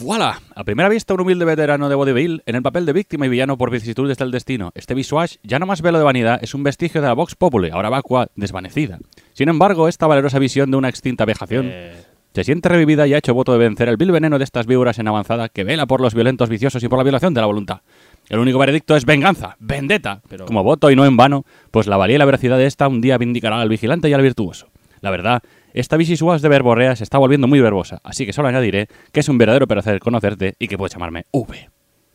[0.00, 0.40] ¡Voilà!
[0.54, 3.58] A primera vista, un humilde veterano de vodevil en el papel de víctima y villano
[3.58, 4.70] por vicisitudes del destino.
[4.74, 7.70] Este visuage, ya no más velo de vanidad, es un vestigio de la Vox Populi,
[7.70, 8.98] ahora vacua, desvanecida.
[9.32, 11.94] Sin embargo, esta valerosa visión de una extinta vejación Eh,
[12.34, 14.98] se siente revivida y ha hecho voto de vencer el vil veneno de estas víboras
[15.00, 17.80] en avanzada que vela por los violentos viciosos y por la violación de la voluntad.
[18.28, 21.96] El único veredicto es venganza, vendetta, Pero- como voto y no en vano, pues la
[21.96, 24.68] valía y la veracidad de esta un día vindicará al vigilante y al virtuoso.
[25.00, 25.42] La verdad,
[25.80, 29.28] esta visisuas de verborrea se está volviendo muy verbosa, así que solo añadiré que es
[29.28, 31.70] un verdadero placer conocerte y que puedes llamarme V.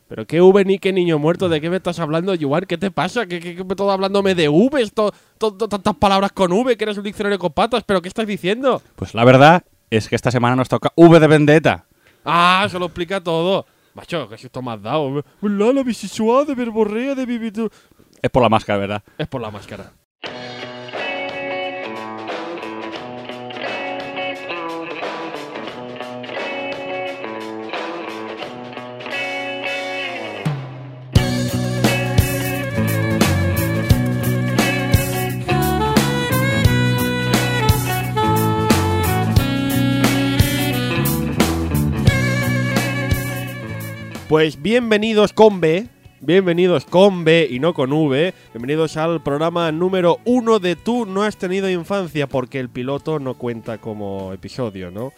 [0.08, 2.64] Pero qué V ni qué niño muerto, ¿de qué me estás hablando, Yuan?
[2.68, 3.26] ¿Qué te pasa?
[3.26, 4.80] ¿Qué, qué, qué- todo hablándome de V?
[4.82, 8.08] Esto, to- to- tantas palabras con V, que eres un diccionario con patas, ¿pero qué
[8.08, 8.82] estás diciendo?
[8.96, 11.86] Pues la verdad es que esta semana nos toca V de vendetta.
[12.24, 13.64] Ah, se lo explica todo.
[13.94, 15.24] Macho, que susto me has dado.
[15.40, 17.70] La, la bisexual de verborrea de.
[18.20, 19.02] Es por la máscara, ¿verdad?
[19.16, 19.92] Es por la máscara.
[44.28, 45.86] Pues bienvenidos con B,
[46.20, 51.22] bienvenidos con B y no con V, bienvenidos al programa número uno de Tú no
[51.24, 55.12] has tenido infancia, porque el piloto no cuenta como episodio, ¿no?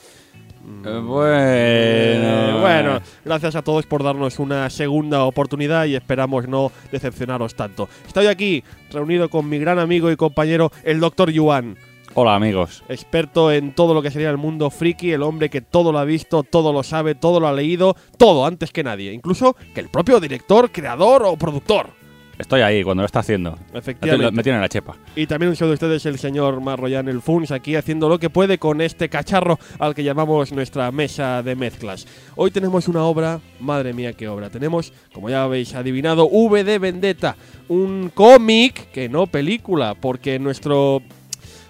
[0.84, 1.30] Eh, bueno.
[1.38, 7.88] eh, bueno, gracias a todos por darnos una segunda oportunidad y esperamos no decepcionaros tanto.
[8.08, 11.30] Estoy aquí reunido con mi gran amigo y compañero, el Dr.
[11.30, 11.76] Yuan,
[12.18, 12.82] Hola amigos.
[12.88, 16.04] experto en todo lo que sería el mundo friki, el hombre que todo lo ha
[16.06, 19.90] visto, todo lo sabe, todo lo ha leído, todo antes que nadie, incluso que el
[19.90, 21.90] propio director, creador o productor.
[22.38, 23.58] Estoy ahí cuando lo está haciendo.
[23.74, 24.34] Efectivamente.
[24.34, 24.96] Me tiene en la chepa.
[25.14, 28.30] Y también un saludo de ustedes el señor Marroyan el Funs aquí haciendo lo que
[28.30, 32.06] puede con este cacharro al que llamamos nuestra mesa de mezclas.
[32.34, 34.48] Hoy tenemos una obra, madre mía qué obra.
[34.48, 37.36] Tenemos, como ya habéis adivinado, V de Vendetta,
[37.68, 41.02] un cómic que no película, porque nuestro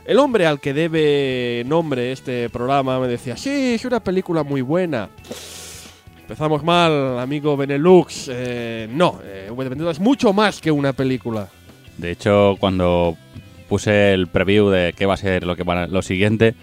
[0.07, 4.61] el hombre al que debe nombre este programa me decía, sí, es una película muy
[4.63, 5.09] buena.
[6.21, 8.29] Empezamos mal, amigo Benelux.
[8.33, 9.51] Eh, no, eh,
[9.91, 11.49] es mucho más que una película.
[11.99, 13.17] De hecho, cuando
[13.69, 16.55] puse el preview de qué va a ser lo que van a- lo siguiente,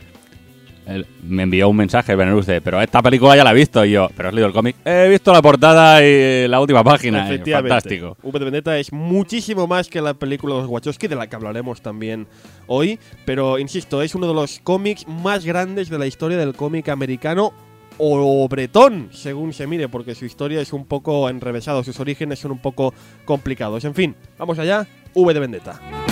[0.86, 3.84] él me envió un mensaje Benelux de, pero esta película ya la he visto.
[3.86, 4.76] Y yo, ¿pero has leído el cómic?
[4.86, 7.26] He visto la portada y la última página.
[7.26, 7.70] Efectivamente.
[7.70, 8.18] Fantástico.
[8.22, 11.36] V de Vendetta es muchísimo más que la película de los Wachowski, de la que
[11.36, 12.28] hablaremos también
[12.68, 13.00] hoy.
[13.26, 17.54] Pero insisto, es uno de los cómics más grandes de la historia del cómic americano
[17.98, 22.52] o bretón, según se mire, porque su historia es un poco enrevesada, sus orígenes son
[22.52, 22.94] un poco
[23.26, 23.86] complicados.
[23.86, 26.03] En fin, vamos allá, V de Vendetta.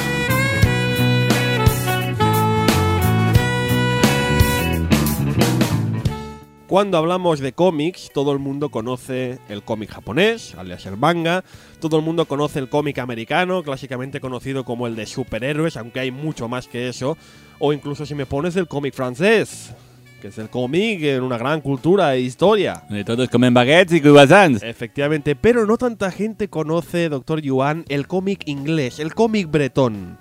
[6.71, 11.43] Cuando hablamos de cómics, todo el mundo conoce el cómic japonés, alias el manga,
[11.81, 16.11] todo el mundo conoce el cómic americano, clásicamente conocido como el de superhéroes, aunque hay
[16.11, 17.17] mucho más que eso,
[17.59, 19.73] o incluso si me pones el cómic francés,
[20.21, 22.83] que es el cómic en una gran cultura e historia.
[22.89, 24.63] Y todos comen baguettes y croissants.
[24.63, 30.17] Efectivamente, pero no tanta gente conoce, doctor Yuan, el cómic inglés, el cómic bretón,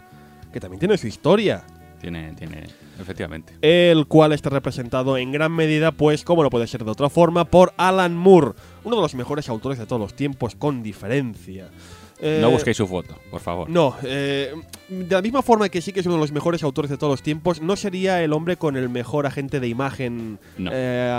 [0.52, 1.62] que también tiene su historia.
[2.00, 2.64] Tiene, tiene,
[3.00, 3.54] efectivamente.
[3.62, 7.44] el cual está representado en gran medida, pues, como no puede ser de otra forma,
[7.44, 8.52] por Alan Moore,
[8.84, 11.68] uno de los mejores autores de todos los tiempos, con diferencia.
[12.22, 13.70] Eh, No busquéis su foto, por favor.
[13.70, 14.52] No, eh,
[14.90, 17.10] de la misma forma que sí que es uno de los mejores autores de todos
[17.14, 20.70] los tiempos, no sería el hombre con el mejor agente de imagen No.
[20.70, 21.16] eh, a,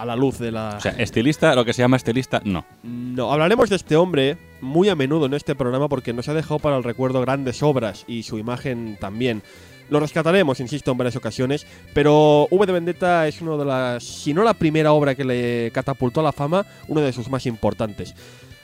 [0.00, 0.74] a- a la luz de la...
[0.78, 2.64] O sea, estilista, lo que se llama estilista, no.
[2.82, 6.58] No, hablaremos de este hombre muy a menudo en este programa porque nos ha dejado
[6.58, 9.44] para el recuerdo grandes obras y su imagen también.
[9.92, 14.32] Lo rescataremos, insisto, en varias ocasiones, pero V de Vendetta es una de las, si
[14.32, 18.14] no la primera obra que le catapultó a la fama, una de sus más importantes.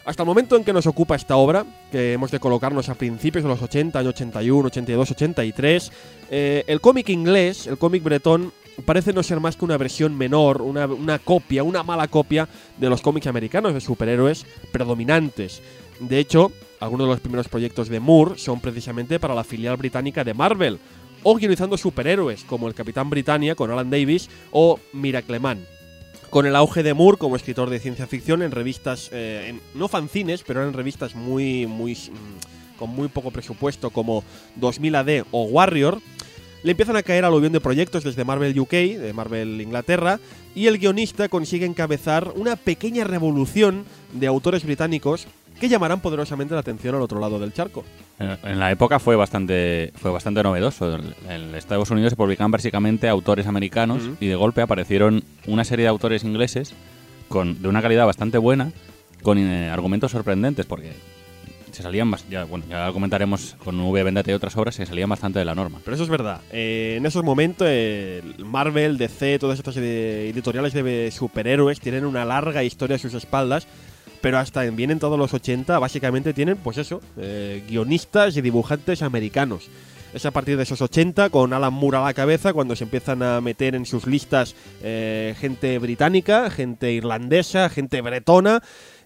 [0.06, 3.44] Hasta el momento en que nos ocupa esta obra, que hemos de colocarnos a principios
[3.44, 5.92] de los 80, año 81, 82, 83,
[6.30, 8.50] eh, el cómic inglés, el cómic bretón,
[8.86, 12.88] parece no ser más que una versión menor, una, una copia, una mala copia de
[12.88, 15.60] los cómics americanos de superhéroes predominantes.
[16.00, 20.24] De hecho, algunos de los primeros proyectos de Moore son precisamente para la filial británica
[20.24, 20.78] de Marvel,
[21.22, 25.66] o guionizando superhéroes como el Capitán Britannia con Alan Davis o Miracleman.
[26.30, 30.42] Con el auge de Moore como escritor de ciencia ficción en revistas, eh, no fanzines,
[30.42, 34.22] pero en revistas muy, muy, mm, con muy poco presupuesto como
[34.56, 36.00] 2000 AD o Warrior,
[36.62, 40.18] le empiezan a caer aluvión de proyectos desde Marvel UK, de Marvel Inglaterra,
[40.54, 45.28] y el guionista consigue encabezar una pequeña revolución de autores británicos
[45.60, 47.84] que llamarán poderosamente la atención al otro lado del charco.
[48.18, 50.98] En en la época fue bastante, fue bastante novedoso.
[51.28, 54.16] En Estados Unidos se publicaban básicamente autores americanos Ujú.
[54.20, 56.74] y de golpe aparecieron una serie de autores ingleses
[57.28, 58.72] con, de una calidad bastante buena,
[59.22, 60.92] con eh, argumentos sorprendentes, porque
[61.72, 65.08] se salían, bas- ya, bueno, ya comentaremos con V Vendetta y otras obras, se salían
[65.10, 65.80] bastante de la norma.
[65.84, 66.40] Pero eso es verdad.
[66.50, 72.62] Eh, en esos momentos, eh, Marvel, DC, todas estas editoriales de superhéroes tienen una larga
[72.64, 73.66] historia a sus espaldas.
[74.20, 79.02] Pero hasta en- bien entrados los 80, básicamente tienen, pues eso, eh, guionistas y dibujantes
[79.02, 79.68] americanos.
[80.14, 83.22] Es a partir de esos 80, con Alan Moore a la cabeza, cuando se empiezan
[83.22, 88.62] a meter en sus listas eh, gente británica, gente irlandesa, gente bretona.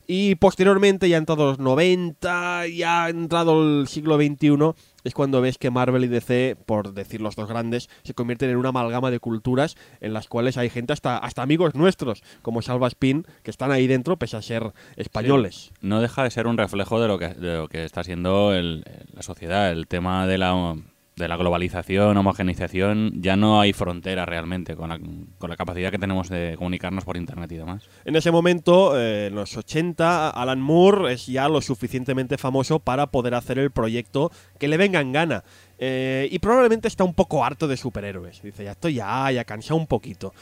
[0.06, 5.58] Y posteriormente, ya entrado los 90, ya ha entrado el siglo XXI, es cuando ves
[5.58, 9.20] que Marvel y DC, por decir los dos grandes, se convierten en una amalgama de
[9.20, 13.70] culturas en las cuales hay gente, hasta, hasta amigos nuestros, como Salva Spin, que están
[13.72, 15.72] ahí dentro pese a ser españoles.
[15.80, 18.84] No deja de ser un reflejo de lo que, de lo que está siendo el-
[19.12, 20.76] la sociedad, el tema de la,
[21.16, 24.98] de la globalización, homogenización, ya no hay frontera realmente con la,
[25.38, 27.88] con la capacidad que tenemos de comunicarnos por internet y demás.
[28.04, 33.08] En ese momento, eh, en los 80, Alan Moore es ya lo suficientemente famoso para
[33.08, 35.44] poder hacer el proyecto que le venga en gana.
[35.78, 38.40] Eh, y probablemente está un poco harto de superhéroes.
[38.40, 40.32] Dice, ya estoy ya, ya cansado un poquito.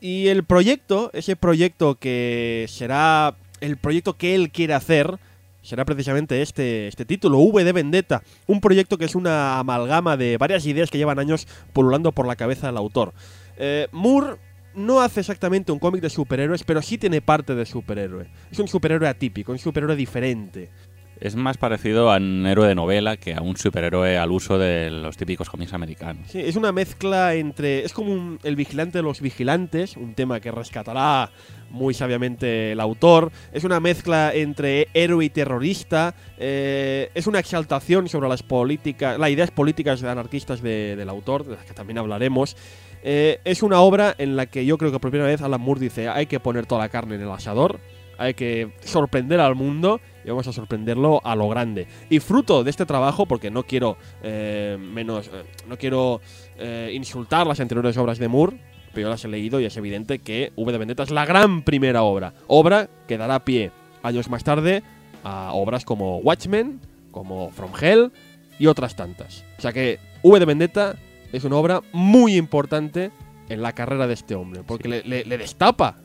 [0.00, 5.18] Y el proyecto, ese proyecto que será el proyecto que él quiere hacer,
[5.62, 8.22] será precisamente este, este título, V de Vendetta.
[8.46, 12.36] Un proyecto que es una amalgama de varias ideas que llevan años pululando por la
[12.36, 13.12] cabeza del autor.
[13.56, 14.36] Eh, Moore
[14.74, 18.28] no hace exactamente un cómic de superhéroes, pero sí tiene parte de superhéroe.
[18.50, 20.70] Es un superhéroe atípico, un superhéroe diferente.
[21.20, 24.90] Es más parecido a un héroe de novela que a un superhéroe al uso de
[24.90, 26.30] los típicos cómics americanos.
[26.30, 27.84] Sí, es una mezcla entre.
[27.84, 31.30] Es como un- el vigilante de los vigilantes, un tema que rescatará
[31.68, 33.30] muy sabiamente el autor.
[33.52, 36.14] Es una mezcla entre héroe y terrorista.
[36.42, 41.56] eh, es una exaltación sobre las políticas, las ideas políticas anarquistas de- del autor, de
[41.56, 42.56] las que también hablaremos.
[43.02, 45.80] Eh, es una obra en la que yo creo que por primera vez Alan Moore
[45.80, 47.78] dice: hay que poner toda la carne en el asador.
[48.16, 51.86] Hay que sorprender al mundo y vamos a sorprenderlo a lo grande.
[52.08, 56.20] Y fruto de este trabajo, porque no quiero eh, menos, eh, no quiero
[56.58, 58.56] eh, insultar las anteriores obras de Moore,
[58.92, 61.62] pero yo las he leído y es evidente que V de Vendetta es la gran
[61.62, 62.34] primera obra.
[62.48, 63.70] Obra que dará pie
[64.02, 64.82] años más tarde
[65.22, 66.80] a obras como Watchmen,
[67.10, 68.10] como From Hell
[68.58, 69.44] y otras tantas.
[69.58, 70.96] O sea que V de Vendetta
[71.32, 73.10] es una obra muy importante
[73.48, 75.96] en la carrera de este hombre, porque le, le- le destapa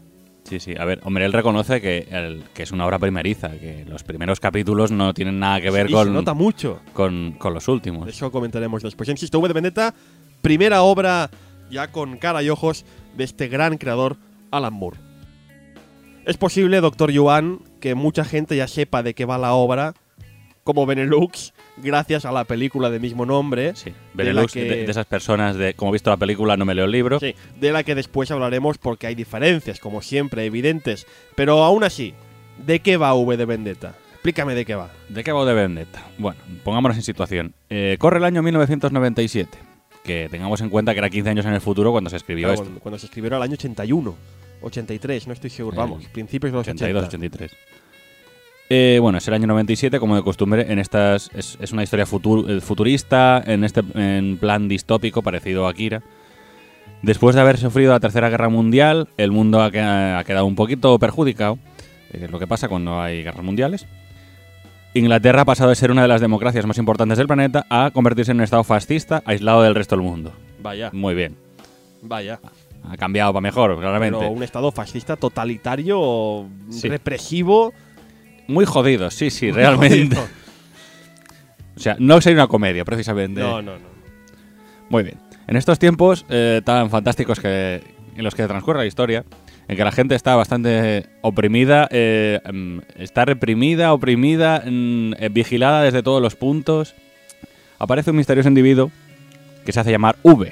[0.48, 0.76] Sí, sí.
[0.78, 4.40] A ver, hombre, él reconoce que, el- que es una obra primeriza, que los primeros
[4.40, 6.80] capítulos no tienen nada que ver con, se nota mucho.
[6.94, 8.08] con, con los últimos.
[8.08, 9.10] eso comentaremos después.
[9.10, 9.94] Insisto, V de Vendetta,
[10.42, 11.30] primera obra
[11.72, 12.86] ya con cara y ojos
[13.18, 14.18] de este gran creador,
[14.52, 14.98] Alan Moore.
[16.26, 19.94] Es posible, doctor Yuan, que mucha gente ya sepa de qué va la obra,
[20.64, 23.76] como Benelux, gracias a la película de mismo nombre.
[23.76, 26.58] Sí, de la Benelux, que- de, de esas personas de, como he visto la película,
[26.58, 27.20] no me leo el libro.
[27.20, 31.06] Sí, de la que después hablaremos porque hay diferencias, como siempre, evidentes.
[31.36, 32.14] Pero aún así,
[32.66, 33.96] ¿de qué va V de Vendetta?
[34.14, 34.90] Explícame de qué va.
[35.10, 36.04] ¿De qué va de Vendetta?
[36.18, 37.54] Bueno, pongámonos en situación.
[37.70, 39.58] Eh, corre el año 1997.
[40.04, 42.54] Que tengamos en cuenta que era 15 años en el futuro cuando se escribió Claro,
[42.54, 42.64] esto.
[42.66, 44.16] cuando, cuando se escribió era el año 81,
[44.62, 45.76] 83, no estoy seguro.
[45.76, 47.18] El Vamos, principios de los 82, 80.
[47.38, 47.52] 83.
[48.70, 52.06] Eh, bueno, es el año 97, como de costumbre, en estas es, es una historia
[52.06, 56.02] futur- eh, futurista, en este en plan distópico, parecido a Akira.
[57.04, 60.56] Después de haber sufrido la Tercera Guerra Mundial, el mundo ha, que- ha quedado un
[60.56, 61.60] poquito perjudicado,
[62.12, 63.86] eh, es lo que pasa cuando hay guerras mundiales.
[64.96, 68.32] Inglaterra ha pasado de ser una de las democracias más importantes del planeta a convertirse
[68.32, 70.32] en un estado fascista aislado del resto del mundo.
[70.64, 71.36] Vaya, Muy bien.
[72.02, 72.40] vaya.
[72.90, 74.18] Ha cambiado para mejor, claramente.
[74.20, 76.88] Pero un estado fascista totalitario, Sí.
[76.88, 77.74] represivo.
[78.48, 80.18] Muy jodido, sí, sí, realmente.
[81.78, 83.42] O sea, no sería una comedia, precisamente.
[83.42, 83.88] No, no, no.
[84.90, 85.18] Muy bien.
[85.48, 87.84] En estos tiempos eh, tan fantásticos que
[88.16, 89.26] en los que transcurre la historia,
[89.68, 95.84] en que la gente está bastante oprimida, eh, mm, está reprimida, oprimida, mm, eh, vigilada
[95.84, 96.96] desde todos los puntos,
[97.78, 98.92] aparece un misterioso individuo
[99.66, 100.52] que se hace llamar V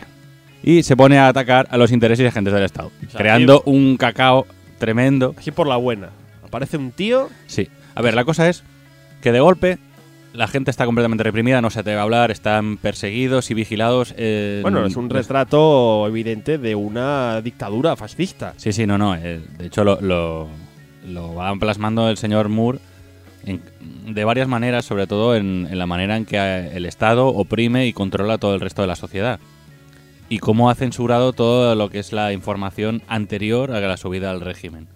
[0.64, 3.98] y se pone a atacar a los intereses y agentes del Estado, sea, creando un
[3.98, 4.46] cacao
[4.78, 5.36] tremendo.
[5.38, 6.10] Así por la buena.
[6.44, 7.30] Aparece un tío.
[7.48, 7.70] Sí.
[7.96, 8.64] A ver, la cosa es
[9.22, 9.78] que de golpe
[10.34, 14.16] la gente está completamente reprimida, no se atreve a hablar, están perseguidos y vigilados.
[14.18, 18.54] eh, Bueno, es un retrato evidente de una dictadura fascista.
[18.58, 19.16] Sí, sí, no, no.
[19.16, 20.48] eh, de hecho, lo, lo,
[21.08, 22.80] lo va plasmando el señor Moore
[23.46, 23.62] en-
[24.08, 27.86] de varias maneras, sobre todo en, en la manera en que eh, el Estado oprime
[27.86, 29.40] y controla todo el resto de la sociedad.
[30.30, 34.42] Y cómo ha censurado todo lo que es la información anterior a la subida al
[34.42, 34.88] régimen.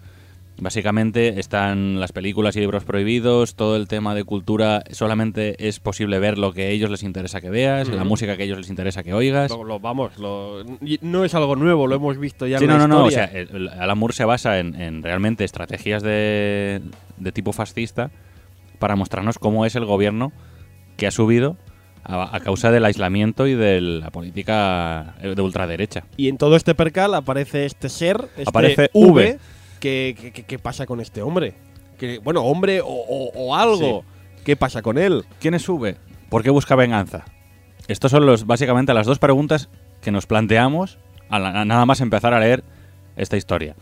[0.60, 6.18] Básicamente están las películas y libros prohibidos, todo el tema de cultura solamente es posible
[6.18, 8.68] ver lo que a ellos les interesa que veas, la música que a ellos les
[8.68, 9.50] interesa que oigas.
[9.52, 10.64] Lo, lo- vamos, lo-
[11.00, 13.04] no es algo nuevo, lo hemos visto ya Sí, en no, la no, no.
[13.04, 13.28] O historia.
[13.28, 16.80] sea, el- el se basa en, en realmente estrategias de,
[17.18, 18.10] de tipo fascista
[18.80, 20.32] para mostrarnos cómo es el gobierno
[20.96, 21.56] que ha subido
[22.02, 26.04] a, a causa del aislamiento y de la política eh, de ultraderecha.
[26.16, 29.10] Y en todo este percal aparece este ser, este Aparece V.
[29.12, 29.38] V.
[29.80, 31.54] ¿Qué, qué- qué- qué pasa con este hombre?
[31.98, 34.04] Que, bueno, hombre o, o- o algo.
[34.44, 35.24] ¿Qué pasa con él?
[35.40, 35.96] ¿Quién es V?
[36.30, 37.24] ¿Por qué busca venganza?
[37.86, 39.68] Estos son los, básicamente las dos preguntas
[40.00, 42.62] que nos planteamos a la- a nada más empezar a leer
[43.16, 43.74] esta historia.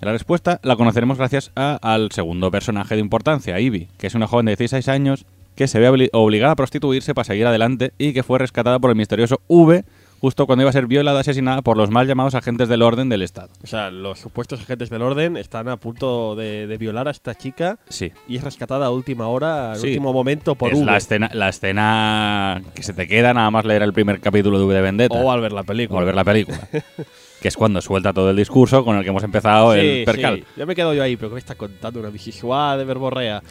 [0.00, 4.26] La respuesta la conoceremos gracias a- al segundo personaje de importancia, Ivy, que es una
[4.26, 8.12] joven de 16 años que se ve obli- obligada a prostituirse para seguir adelante y
[8.12, 9.84] que fue rescatada por el misterioso V
[10.24, 13.20] justo cuando iba a ser violada asesinada por los mal llamados agentes del orden del
[13.20, 13.50] Estado.
[13.62, 17.34] O sea, los supuestos agentes del orden están a punto de, de violar a esta
[17.34, 18.10] chica Sí.
[18.26, 19.88] y es rescatada a última hora, al Sí.
[19.88, 20.86] último momento por es V.
[20.86, 24.64] la escena, la escena que se te queda nada más leer el primer capítulo de
[24.64, 25.14] V de Vendetta.
[25.14, 25.98] o al ver la película.
[25.98, 26.58] o al ver la película.
[27.42, 30.36] que es cuando suelta todo el discurso con el que hemos empezado Sí, el percal.
[30.38, 30.44] sí.
[30.56, 32.00] Ya me quedo yo ahí, pero ¿qué me está contando?
[32.00, 33.42] Una bisexual de verborrea.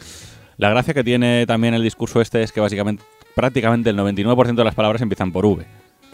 [0.56, 3.04] La gracia que tiene también el discurso este es que básicamente
[3.36, 5.64] prácticamente el 99% de las palabras empiezan por V.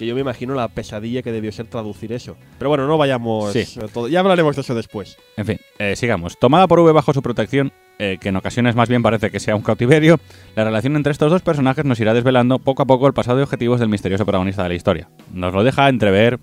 [0.00, 2.34] Que yo me imagino la pesadilla que debió ser traducir eso.
[2.58, 3.52] Pero bueno, no vayamos.
[3.52, 3.78] Sí.
[3.78, 4.08] a todo.
[4.08, 5.18] Ya hablaremos de eso después.
[5.36, 6.38] En fin, eh, sigamos.
[6.38, 9.54] Tomada por V bajo su protección, eh, que en ocasiones más bien parece que sea
[9.56, 10.18] un cautiverio,
[10.56, 13.42] la relación entre estos dos personajes nos irá desvelando poco a poco el pasado y
[13.42, 15.10] objetivos del misterioso protagonista de la historia.
[15.34, 16.38] Nos lo deja entrever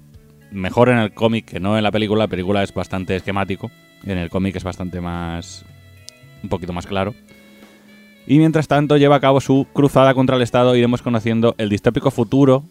[0.52, 2.26] mejor en el cómic que no en la película.
[2.26, 3.72] La película es bastante esquemático,
[4.04, 5.66] en el cómic es bastante más...
[6.44, 7.16] un poquito más claro.
[8.28, 12.12] Y mientras tanto lleva a cabo su cruzada contra el Estado iremos conociendo el distópico
[12.12, 12.66] futuro,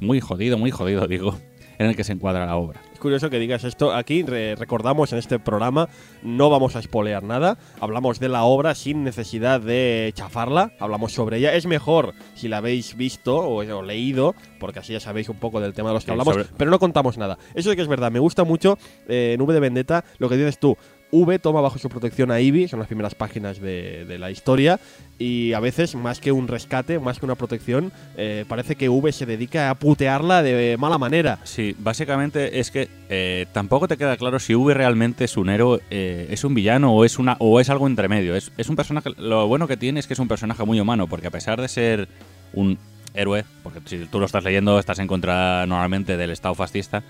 [0.00, 1.36] muy jodido, muy jodido digo,
[1.78, 2.80] en el que se encuadra la obra.
[2.92, 3.94] Es curioso que digas esto.
[3.94, 5.88] Aquí re- recordamos en este programa,
[6.22, 7.58] no vamos a spoilear nada.
[7.78, 10.72] Hablamos de la obra sin necesidad de chafarla.
[10.80, 11.54] Hablamos sobre ella.
[11.54, 15.60] Es mejor si la habéis visto o, o leído, porque así ya sabéis un poco
[15.60, 16.34] del tema de los que Sí, hablamos.
[16.34, 17.36] sobre- Pero no contamos nada.
[17.54, 18.10] Eso sí que es verdad.
[18.10, 20.74] Me gusta mucho eh, V de Vendetta lo que dices tú.
[21.10, 24.80] V toma bajo su protección a Ivy, son las primeras páginas de, la historia,
[25.18, 29.12] y a veces, más que un rescate, más que una protección, eh, parece que V
[29.12, 31.38] se dedica a putearla de mala manera.
[31.44, 35.80] Sí, básicamente es que eh, tampoco te queda claro si V realmente es un héroe,
[35.90, 38.34] eh, es un villano o es una o es algo entre medio.
[38.34, 39.10] Es, es un personaje.
[39.16, 41.68] Lo bueno que tiene es que es un personaje muy humano, porque a pesar de
[41.68, 42.08] ser
[42.52, 42.78] un
[43.14, 47.02] héroe, porque si tú lo estás leyendo estás en contra normalmente del Estado fascista,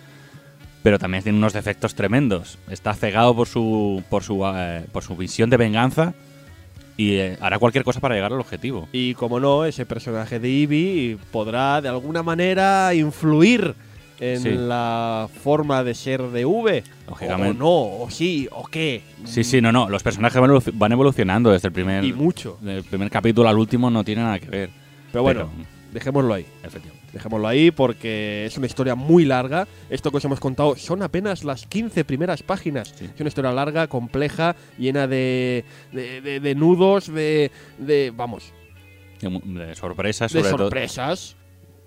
[0.83, 2.59] pero también tiene unos defectos tremendos.
[2.71, 6.14] Está cegado por su por su eh, por su visión de venganza
[6.97, 8.88] y eh, hará cualquier cosa para llegar al objetivo.
[8.92, 13.75] Y como no, ese personaje de Ivy podrá de alguna manera influir
[14.18, 14.49] en Sí.
[14.52, 16.83] la forma de ser de V.
[17.06, 17.50] Lógicamente.
[17.61, 19.02] O no, o sí, o qué.
[19.25, 19.90] Sí, sí, no, no.
[19.90, 22.56] Los personajes van evolu- van evolucionando desde el primer Y mucho.
[22.62, 24.71] del primer capítulo al último no tiene nada que ver.
[25.12, 25.50] Pero bueno,
[25.92, 26.47] dejémoslo ahí.
[26.62, 26.96] efectivamente.
[27.16, 29.66] Dejémoslo ahí porque es una historia muy larga.
[29.88, 32.92] Esto que os hemos contado son apenas las 15 primeras páginas.
[32.94, 33.06] Sí.
[33.14, 38.12] Es una historia larga, compleja, llena de, de, de- de nudos, de, de.
[38.14, 38.52] Vamos,
[39.20, 40.58] De, sorpresas, de todo.
[40.58, 41.37] sorpresas.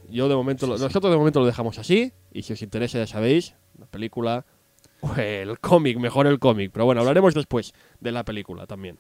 [0.10, 0.84] Yo de momento, lo- Sí, sí.
[0.86, 2.12] nosotros de momento lo dejamos así.
[2.34, 4.46] Y si os interesa, ya sabéis, la película
[5.02, 6.72] o el cómic, mejor el cómic.
[6.74, 8.98] Pero bueno, hablaremos después de la película también.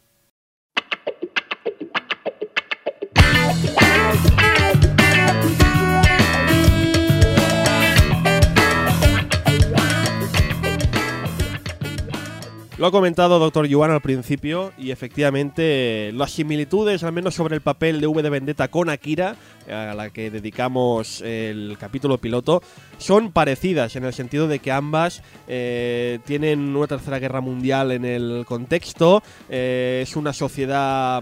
[12.79, 13.67] Lo ha comentado Dr.
[13.67, 18.29] Yuan al principio y efectivamente las similitudes, al menos sobre el papel de V de
[18.29, 19.36] Vendetta con Akira,
[19.69, 22.63] a la que dedicamos el capítulo piloto,
[22.98, 28.05] son parecidas en el sentido de que ambas eh, tienen una tercera guerra mundial en
[28.05, 31.21] el contexto, eh, es una sociedad,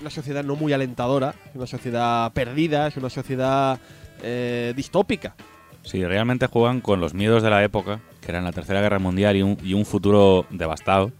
[0.00, 3.78] una sociedad no muy alentadora, una sociedad perdida, es una sociedad
[4.20, 5.36] eh, distópica.
[5.82, 9.36] Sí, realmente juegan con los miedos de la época, que eran la Tercera Guerra Mundial
[9.36, 11.12] y un, y un futuro devastado,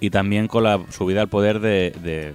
[0.00, 2.34] y también con la subida al poder de, de-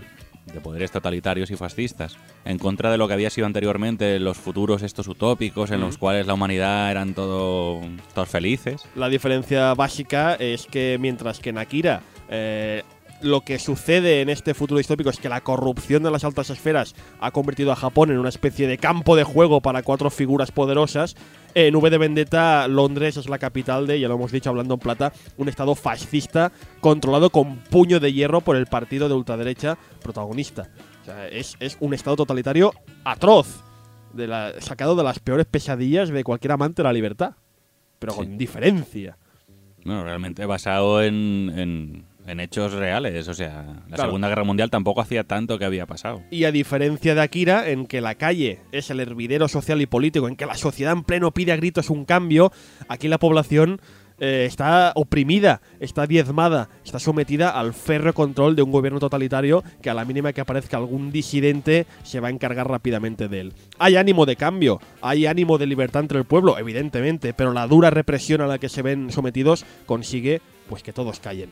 [0.51, 4.82] de poderes totalitarios y fascistas, en contra de lo que había sido anteriormente los futuros
[4.82, 7.80] estos utópicos, en los cuales la humanidad eran todo,
[8.13, 8.84] todos felices.
[8.96, 12.84] La diferencia básica es que mientras que en Akira eh,
[13.22, 16.96] lo que sucede en este futuro distópico es que la corrupción de las altas esferas
[17.20, 21.16] ha convertido a Japón en una especie de campo de juego para cuatro figuras poderosas.
[21.54, 24.80] En V de Vendetta, Londres es la capital de, ya lo hemos dicho hablando en
[24.80, 30.70] plata, un estado fascista controlado con puño de hierro por el partido de ultraderecha protagonista.
[31.01, 32.74] O sea, es, es un estado totalitario
[33.04, 33.63] atroz,
[34.13, 37.34] de la- sacado de las peores pesadillas de cualquier amante de la libertad,
[38.00, 38.18] pero Sí.
[38.20, 39.18] con diferencia.
[39.84, 43.28] Bueno, realmente basado en, en, en hechos reales.
[43.28, 44.04] O sea, la Claro.
[44.04, 46.22] Segunda Guerra Mundial tampoco hacía tanto que había pasado.
[46.32, 50.28] Y a diferencia de Akira, en que la calle es el hervidero social y político,
[50.28, 52.51] en que la sociedad en pleno pide a gritos un cambio,
[52.88, 53.82] aquí la población
[54.24, 59.90] eh, está oprimida, está diezmada, está sometida al férreo control de un gobierno totalitario que
[59.90, 63.54] a la mínima que aparezca algún disidente se va a encargar rápidamente de él.
[63.80, 67.90] Hay ánimo de cambio, hay ánimo de libertad entre el pueblo, evidentemente, pero la dura
[67.90, 71.50] represión a la que se ven sometidos consigue pues que todos callen.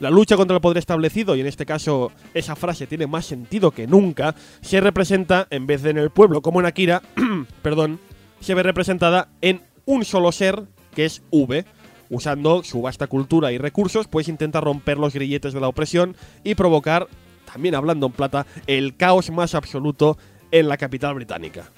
[0.00, 3.70] La lucha contra el poder establecido, y en este caso esa frase tiene más sentido
[3.70, 7.02] que nunca, se representa, en vez de en el pueblo como en Akira,
[7.62, 8.00] perdón,
[8.40, 11.64] se ve representada en un solo ser, que es V.
[12.10, 16.54] Usando su vasta cultura y recursos, pues intenta romper los grilletes de la opresión y
[16.54, 17.08] provocar,
[17.50, 20.18] también hablando en plata, el caos más absoluto
[20.50, 21.70] en la capital británica.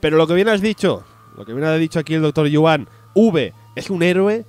[0.00, 1.04] Pero lo que bien has dicho,
[1.36, 4.44] lo que bien ha dicho aquí el doctor Yuan, V, ¿es un héroe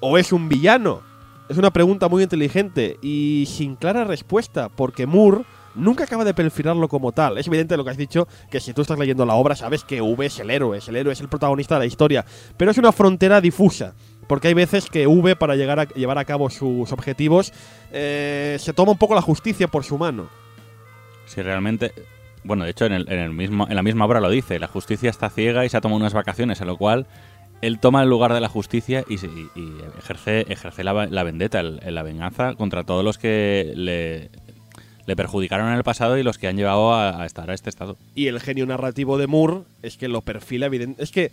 [0.00, 1.07] o es un villano?
[1.48, 6.88] Es una pregunta muy inteligente y sin clara respuesta, porque Moore nunca acaba de perfilarlo
[6.88, 7.38] como tal.
[7.38, 10.02] Es evidente lo que has dicho, que si tú estás leyendo la obra sabes que
[10.02, 12.26] V es el héroe, es el héroe, es el protagonista de la historia,
[12.58, 13.94] pero es una frontera difusa.
[14.26, 17.50] Porque hay veces que V, para llegar a, llevar a cabo sus objetivos,
[17.92, 20.28] eh, se toma un poco la justicia por su mano.
[21.24, 21.92] Si realmente.
[22.44, 24.68] Bueno, de hecho, en, el, en el mismo, en la misma obra lo dice: la
[24.68, 27.06] justicia está ciega y se ha tomado unas vacaciones, a lo cual
[27.60, 32.84] él toma el lugar de la justicia y, y- ejerce, la, vendetta, la venganza contra
[32.84, 34.30] todos los que le,
[35.16, 37.96] perjudicaron en el pasado y los que han llevado a, estar a este estado.
[38.14, 41.02] Y el genio narrativo de Moore es que lo perfila evidente.
[41.02, 41.30] Es que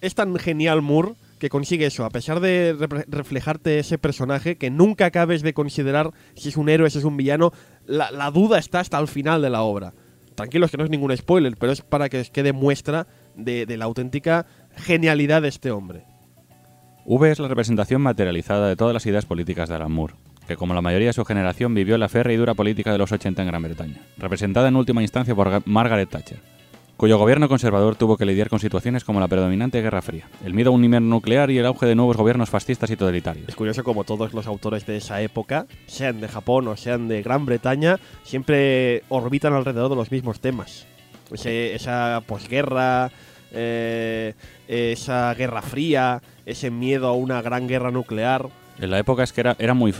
[0.00, 4.70] es tan genial Moore que consigue eso, a pesar de repre- reflejarte ese personaje, que
[4.70, 7.52] nunca acabes de considerar si es un héroe, si es un villano.
[7.86, 9.92] La, duda está hasta el final de la obra.
[10.36, 14.46] Tranquilos que no es ningún spoiler, pero es para que quede muestra de la auténtica
[14.76, 16.04] genialidad de este hombre.
[17.06, 20.14] V es la representación materializada de todas las ideas políticas de Alan Moore,
[20.48, 23.12] que como la mayoría de su generación vivió la férrea y dura política de los
[23.12, 26.40] 80 en Gran Bretaña, representada en última instancia por Ga- Margaret Thatcher,
[26.96, 30.70] cuyo gobierno conservador tuvo que lidiar con situaciones como la predominante Guerra Fría, el miedo
[30.70, 33.48] a un invierno nuclear y el auge de nuevos gobiernos fascistas y totalitarios.
[33.50, 37.22] Es curioso como todos los autores de esa época, sean de Japón o sean de
[37.22, 40.86] Gran Bretaña, siempre orbitan alrededor de los mismos temas.
[41.32, 43.10] Ese- esa posguerra,
[43.54, 44.34] eh,
[44.68, 48.48] esa guerra fría, ese miedo a una gran guerra nuclear.
[48.78, 49.94] En la época es que era, muy...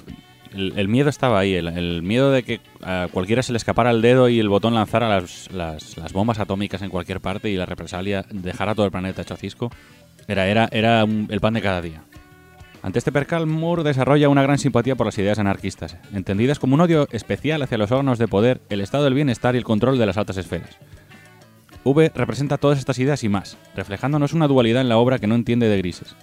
[0.53, 4.29] El, miedo estaba ahí, el, miedo de que a cualquiera se le escapara el dedo
[4.29, 8.87] y el botón lanzara las, bombas atómicas en cualquier parte y la represalia dejara todo
[8.87, 9.71] el planeta hecho cisco,
[10.29, 12.03] era, era, era el pan de cada día.
[12.85, 16.83] Ante este percal, Moore desarrolla una gran simpatía por las ideas anarquistas, entendidas como un
[16.83, 20.05] odio especial hacia los órganos de poder, el estado del bienestar y el control de
[20.05, 20.77] las altas esferas.
[21.85, 25.35] V representa todas estas ideas y más, reflejándonos una dualidad en la obra que no
[25.35, 26.17] entiende de grises.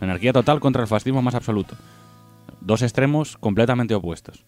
[0.00, 1.76] La anarquía total contra el fascismo más absoluto.
[2.60, 4.44] Dos extremos completamente opuestos.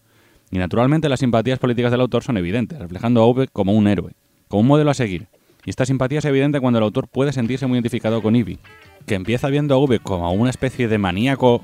[0.51, 4.13] Y naturalmente las simpatías políticas del autor son evidentes, reflejando a V como un héroe,
[4.49, 5.27] como un modelo a seguir.
[5.65, 8.59] Y esta simpatía es evidente cuando el autor puede sentirse muy identificado con Ivy,
[9.05, 11.61] que empieza viendo a V como una especie de maníaco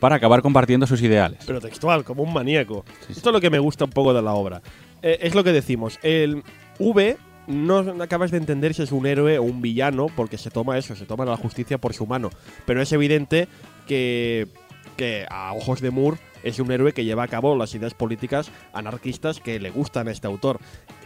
[0.00, 1.40] para acabar compartiendo sus ideales.
[1.46, 2.84] Pero textual, como un maníaco.
[3.08, 4.60] Esto es lo que me gusta un poco de la obra.
[5.02, 5.98] Eh, es lo que decimos.
[6.02, 6.42] El
[6.78, 7.16] V
[7.46, 10.96] no acabas de entender si es un héroe o un villano, porque se toma eso,
[10.96, 12.30] se toma la justicia por su mano.
[12.66, 13.48] Pero es evidente
[13.86, 14.48] que,
[14.96, 18.50] que a ojos de Moore es un héroe que lleva a cabo las ideas políticas
[18.72, 20.60] anarquistas que le gustan a este autor.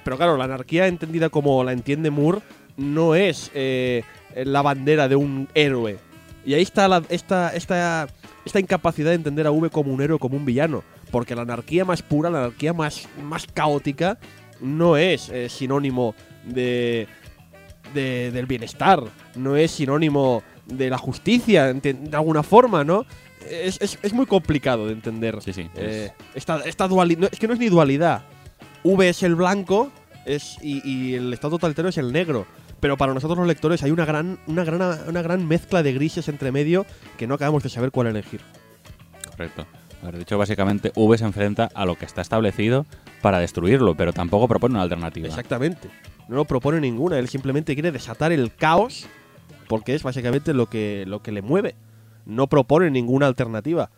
[0.04, 2.40] Pero claro, la anarquía entendida como la entiende Moore
[2.76, 4.02] no es eh,
[4.34, 5.98] la bandera de un héroe.
[6.44, 8.08] Y ahí está esta, esta,
[8.44, 10.82] esta incapacidad de entender a V como un héroe como un villano.
[11.10, 14.18] Porque la anarquía más pura, la anarquía más, más caótica,
[14.60, 17.06] no es eh, sinónimo de,
[17.94, 19.02] de- del bienestar,
[19.36, 23.04] no es sinónimo de la justicia, enti- de alguna forma, ¿no?
[23.48, 25.40] Es, es- es muy complicado de entender.
[25.42, 27.28] Sí, sí, Eh, esta, esta dualidad.
[27.32, 28.22] es que no es ni dualidad.
[28.84, 29.90] V es el blanco
[30.26, 32.46] es, y, y el estado totalitario es el negro.
[32.80, 36.28] Pero para nosotros los lectores hay una gran, una gran, una gran mezcla de grises
[36.28, 38.40] entre medio que no acabamos de saber cuál elegir.
[39.30, 39.66] Correcto.
[40.02, 42.86] Haber dicho básicamente V se enfrenta a lo que está establecido
[43.20, 45.26] para destruirlo, pero tampoco propone una alternativa.
[45.28, 45.88] Exactamente.
[46.28, 47.18] No lo propone ninguna.
[47.18, 49.06] Él simplemente quiere desatar el caos
[49.68, 51.74] porque es básicamente lo que, lo que le mueve.
[52.26, 53.90] No propone ninguna alternativa.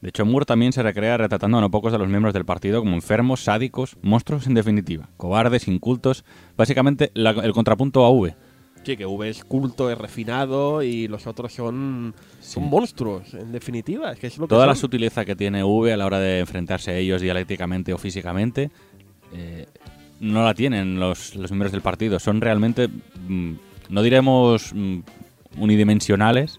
[0.00, 2.80] De hecho, Moore también se recrea retratando a no pocos de los miembros del partido
[2.80, 6.24] como enfermos, sádicos, monstruos en definitiva, cobardes, incultos,
[6.56, 8.36] básicamente la- el contrapunto a V.
[8.84, 14.12] Sí, que V es culto, es refinado y los otros son, son monstruos, en definitiva.
[14.12, 14.82] Es que es lo que Toda la son.
[14.82, 18.70] sutileza que tiene V a la hora de enfrentarse a ellos dialécticamente o físicamente
[19.34, 19.66] eh,
[20.20, 22.18] no la tienen los, los miembros del partido.
[22.18, 23.52] Son realmente, mm,
[23.90, 25.00] no diremos mm,
[25.58, 26.56] unidimensionales,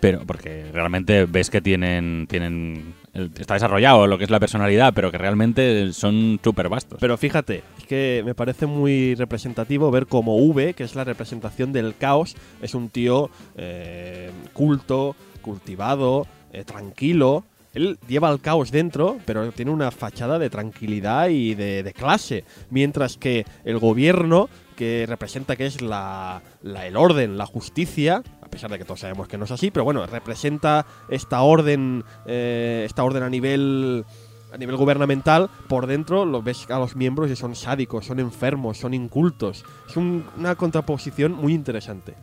[0.00, 5.10] pero porque realmente ves que tienen, tienen está desarrollado lo que es la personalidad, pero
[5.10, 6.98] que realmente son súper vastos.
[7.00, 11.72] Pero fíjate, es que me parece muy representativo ver como V, que es la representación
[11.72, 17.44] del caos, es un tío eh, culto, cultivado, eh, tranquilo.
[17.72, 22.44] Él lleva el caos dentro, pero tiene una fachada de tranquilidad y de, de clase.
[22.70, 28.70] Mientras que el gobierno, que representa que es la, la- el orden, la justicia, pesar
[28.70, 33.04] de que todos sabemos que no es así, pero bueno, representa esta orden, eh, esta
[33.04, 34.04] orden a nivel
[34.52, 38.78] a nivel gubernamental, por dentro lo ves a los miembros y son sádicos, son enfermos,
[38.78, 39.64] son incultos.
[39.88, 42.14] Es un- una contraposición muy interesante.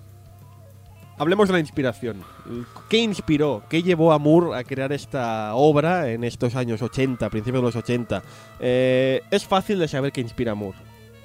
[1.19, 2.17] Hablemos de la inspiración.
[2.89, 3.63] ¿Qué inspiró?
[3.69, 7.75] ¿Qué llevó a Moore a crear esta obra en estos años 80, principios de los
[7.75, 8.21] 80?
[8.59, 10.77] Eh, es fácil de saber qué inspira a Moore.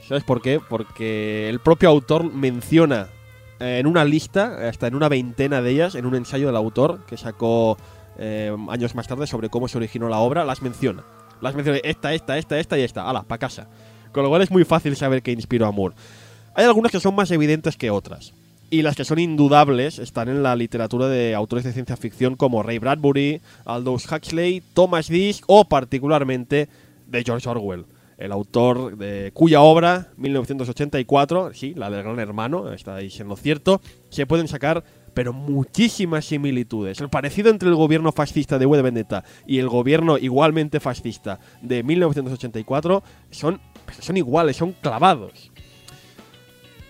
[0.09, 0.61] ¿Sabes por qué?
[0.67, 3.09] Porque el propio autor menciona
[3.63, 7.17] en una lista, hasta en una veintena de ellas, en un ensayo del autor que
[7.17, 7.77] sacó
[8.19, 11.05] eh, años más tarde sobre cómo se originó la obra, las menciona.
[11.41, 13.09] Las menciona esta, esta, esta, esta y esta.
[13.09, 13.69] ¡Hala, pa' casa!
[14.13, 15.95] Con lo cual es muy fácil saber qué inspiró a Moore.
[16.55, 18.35] Hay algunas que son más evidentes que otras.
[18.71, 22.63] Y las que son indudables están en la literatura de autores de ciencia ficción como
[22.63, 26.69] Ray Bradbury, Aldous Huxley, Thomas Disch o particularmente
[27.07, 27.85] de George Orwell,
[28.23, 33.81] el autor de cuya obra, 1984, sí, la del gran hermano, está ahí siendo cierto,
[34.11, 37.01] se pueden sacar pero muchísimas similitudes.
[37.01, 41.39] El parecido entre el gobierno fascista de V de Vendetta y el gobierno igualmente fascista
[41.61, 43.61] de 1984 son,
[44.01, 45.51] son iguales, son clavados.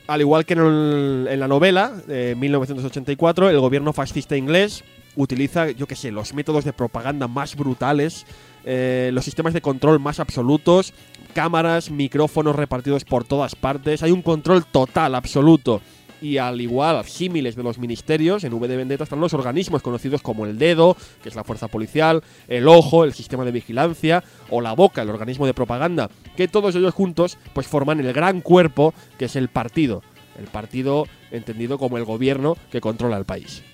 [0.06, 4.84] Al igual que en la novela de 1984, el gobierno fascista inglés
[5.16, 8.26] utiliza, yo qué sé, los métodos de propaganda más brutales,
[8.64, 10.94] eh, los sistemas de control más absolutos,
[11.32, 15.80] cámaras, micrófonos repartidos por todas partes, hay un control total, absoluto.
[16.20, 20.22] Y al igual, símiles de los ministerios, en V de Vendetta están los organismos conocidos
[20.22, 24.60] como el dedo, que es la fuerza policial, el ojo, el sistema de vigilancia, o
[24.60, 28.94] la boca, el organismo de propaganda, que todos ellos juntos pues forman el gran cuerpo
[29.18, 30.02] que es el partido.
[30.38, 33.64] El partido entendido como el gobierno que controla el país.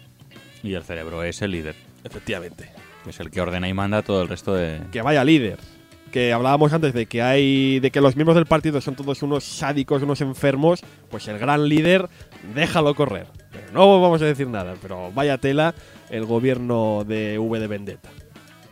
[0.62, 2.71] Y el cerebro es el líder, Efectivamente.
[3.07, 4.81] es el que ordena y manda todo el resto de...
[4.90, 5.59] Que vaya líder.
[6.12, 7.81] Que hablábamos antes de que hay.
[7.81, 10.83] de que los miembros del partido son todos unos sádicos, unos enfermos.
[11.11, 12.09] Pues el gran líder,
[12.55, 13.27] déjalo correr.
[13.73, 14.75] No vamos a decir nada.
[14.81, 15.75] Pero vaya tela
[16.11, 18.09] el gobierno de V de Vendetta.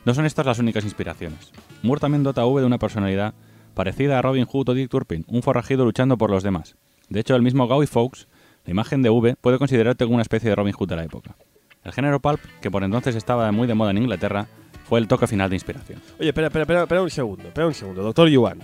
[0.04, 1.52] No son estas las únicas inspiraciones.
[1.82, 3.34] Moore también dota a V de una personalidad
[3.74, 6.76] parecida a Robin Hood o Dick Turpin, un forrajido luchando por los demás.
[7.08, 8.26] De hecho, el mismo Guy Fawkes,
[8.64, 11.36] la imagen de V, puede considerarte como una especie de Robin Hood de la época.
[11.84, 14.48] El género pulp, que por entonces estaba muy de moda en Inglaterra,
[14.88, 16.00] fue el toque final de inspiración.
[16.18, 17.44] Oye, espera, espera, espera, espera un segundo.
[17.48, 18.02] Espera un segundo.
[18.02, 18.60] Doctor Yuan.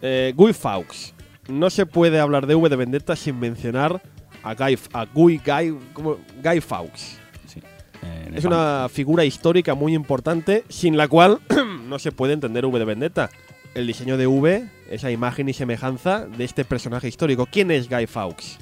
[0.00, 1.14] Eh, Guy Fawkes.
[1.48, 4.00] No se puede hablar de V de Vendetta sin mencionar
[4.42, 4.78] a Guy.
[4.92, 5.40] A Guy.
[5.44, 5.78] Guy.
[5.92, 6.18] ¿cómo?
[6.42, 7.18] Guy Fawkes.
[7.46, 7.60] Sí.
[8.02, 11.40] Eh, Es una figura histórica muy importante sin la cual
[11.88, 13.30] no se puede entender V de Vendetta.
[13.74, 17.46] El diseño de V, esa imagen y semejanza de este personaje histórico.
[17.50, 18.58] ¿Quién es Guy Fawkes?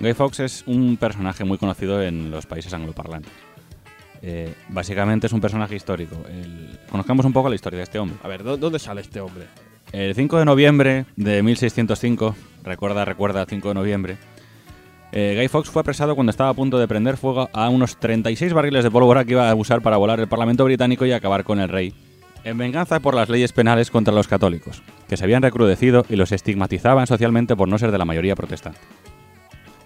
[0.00, 3.30] Guy Fawkes es un personaje muy conocido en los países angloparlantes.
[4.26, 6.16] Eh, básicamente es un personaje histórico.
[6.28, 8.16] El- Conozcamos un poco la historia de este hombre.
[8.22, 9.44] A ver, ¿dó- ¿dónde sale este hombre?
[9.92, 12.34] El 5 de noviembre de 1605,
[12.64, 14.16] recuerda, recuerda, 5 de noviembre,
[15.12, 18.52] eh, Guy Fawkes fue apresado cuando estaba a punto de prender fuego a unos 36
[18.54, 21.60] barriles de pólvora que iba a usar para volar el Parlamento británico y acabar con
[21.60, 21.92] el rey,
[22.44, 26.32] en venganza por las leyes penales contra los católicos, que se habían recrudecido y los
[26.32, 28.80] estigmatizaban socialmente por no ser de la mayoría protestante.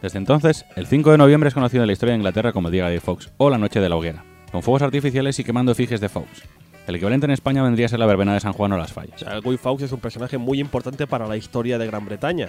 [0.00, 2.72] Desde entonces, el 5 de noviembre es conocido en la historia de Inglaterra como el
[2.72, 5.72] Día de Guy Fawkes o la Noche de la Hoguera, con fuegos artificiales y quemando
[5.72, 6.42] efigies de Fawkes.
[6.86, 9.22] El equivalente en España vendría a ser la verbena de San Juan o las fallas.
[9.22, 12.48] O sea, Guy Fawkes es un personaje muy importante para la historia de Gran Bretaña.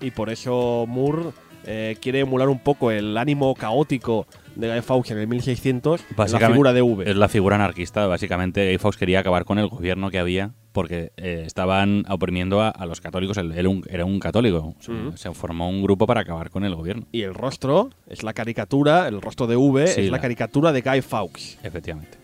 [0.00, 1.32] Y por eso Moore
[1.66, 6.16] eh, quiere emular un poco el ánimo caótico de Guy Fawkes en el 1600 en
[6.16, 7.10] la figura de V.
[7.10, 8.06] Es la figura anarquista.
[8.06, 12.68] Básicamente, Guy Fawkes quería acabar con el gobierno que había porque eh, estaban oprimiendo a,
[12.68, 13.36] a los católicos.
[13.36, 14.74] Él era un, era un católico.
[15.14, 17.06] Se- formó un grupo para acabar con el gobierno.
[17.12, 20.72] Y el rostro es la caricatura, el rostro de V Sí, es la la- caricatura
[20.72, 21.58] de Guy Fawkes.
[21.62, 22.18] Efectivamente.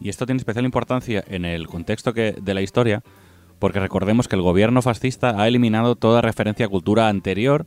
[0.00, 3.02] Y esto tiene especial importancia en el contexto que, de la historia,
[3.60, 7.66] porque recordemos que el gobierno fascista ha eliminado toda referencia a cultura anterior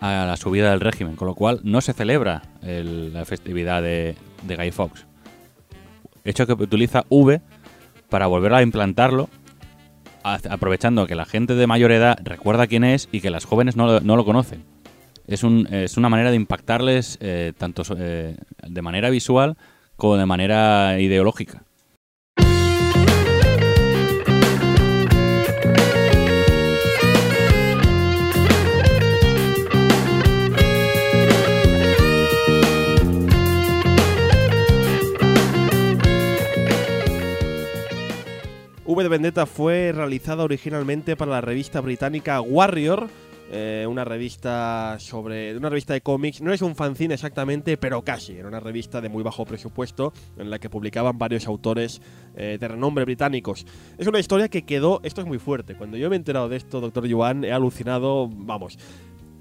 [0.00, 4.14] a la subida del régimen, con lo cual no se celebra el- la festividad de,
[4.46, 5.06] Guy Fawkes.
[6.24, 7.40] Hecho que utiliza V
[8.08, 9.28] para volver a implantarlo,
[10.22, 14.00] aprovechando que la gente de mayor edad recuerda quién es y que las jóvenes no
[14.00, 14.64] no lo conocen.
[15.26, 19.56] Es, un- es una manera de impactarles eh, tanto eh, de manera visual
[19.96, 21.62] como de manera ideológica.
[39.02, 43.08] De Vendetta fue realizada originalmente para la revista británica Warrior,
[43.50, 46.40] eh, una revista sobre una revista de cómics.
[46.40, 48.34] No es un fanzine exactamente, pero casi.
[48.34, 52.00] Era una revista de muy bajo presupuesto en la que publicaban varios autores
[52.36, 53.66] eh, de renombre británicos.
[53.96, 55.00] Es una historia que quedó.
[55.02, 55.74] Esto es muy fuerte.
[55.74, 58.28] Cuando yo me he enterado de esto, doctor Yuan, he alucinado.
[58.28, 58.78] Vamos.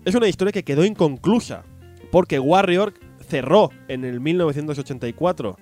[0.05, 1.63] Es una historia que quedó inconclusa.
[2.11, 2.93] Porque Warrior
[3.27, 5.57] cerró en el 1984.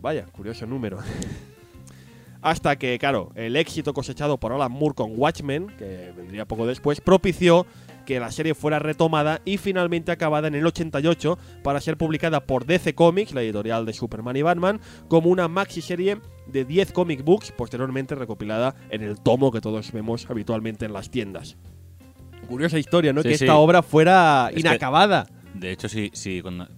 [0.00, 0.98] Vaya, curioso número.
[2.44, 7.00] Hasta que, claro, el éxito cosechado por Alan Moore con Watchmen, que vendría poco después,
[7.00, 7.66] propició
[8.04, 12.66] que la serie fuera retomada y finalmente acabada en el 88 para ser publicada por
[12.66, 14.78] DC Comics, la editorial de Superman y Batman,
[15.08, 19.90] como una maxi serie de 10 comic books, posteriormente recopilada en el tomo que todos
[19.90, 21.56] vemos habitualmente en las tiendas.
[22.46, 23.22] Curiosa historia, ¿no?
[23.22, 23.44] Sí, que sí.
[23.44, 25.26] esta obra fuera Es inacabada.
[25.54, 26.68] De hecho, sí, sí cuando,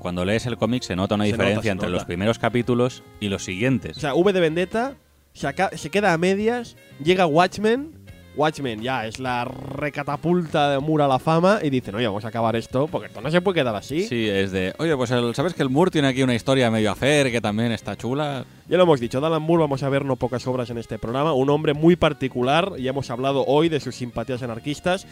[0.00, 1.96] cuando lees el cómic se nota una Se diferencia nota, entre nota.
[1.96, 3.98] los primeros capítulos y los siguientes.
[3.98, 4.96] O sea, V de Vendetta
[5.32, 8.00] se, queda a medias, llega Watchmen,
[8.34, 12.28] Watchmen ya es la recatapulta de Moore a la fama y dicen, oye, vamos a
[12.28, 14.04] acabar esto porque esto no se puede quedar así.
[14.06, 16.90] Sí, es de, oye, pues el- ¿sabes que el Moore tiene aquí una historia medio
[16.92, 18.44] hacer que también está chula?
[18.68, 20.98] Ya lo hemos dicho, de Alan Moore vamos a ver no pocas obras en este
[20.98, 25.06] programa, un hombre muy particular, y hemos hablado hoy de sus simpatías anarquistas,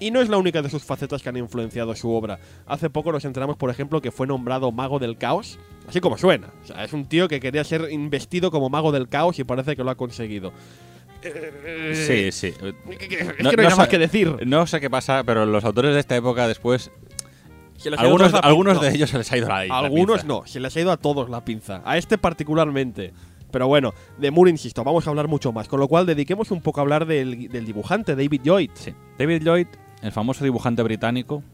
[0.00, 2.38] y no es la única de sus facetas que han influenciado su obra.
[2.66, 6.48] Hace poco nos enteramos, por ejemplo, que fue nombrado mago del caos, así como suena.
[6.62, 9.76] O sea, es un tío que quería ser investido como mago del caos y parece
[9.76, 10.52] que lo ha conseguido.
[11.22, 12.54] Eh, Sí, sí.
[12.90, 14.44] Es que No- no, hay no nada más que decir.
[14.46, 16.90] No sé qué pasa, pero los autores de esta época después,
[17.96, 20.26] algunos, de ellos se les ha ido la, la Algunos pinza.
[20.26, 21.82] no, se les ha ido a todos la pinza.
[21.84, 23.12] A este particularmente.
[23.52, 25.68] Pero bueno, de Moore, insisto, vamos a hablar mucho más.
[25.68, 28.70] Con lo cual, dediquemos un poco a hablar del, del dibujante, David Lloyd.
[28.74, 28.94] Sí.
[29.18, 29.66] David Lloyd,
[30.02, 31.44] el famoso dibujante británico,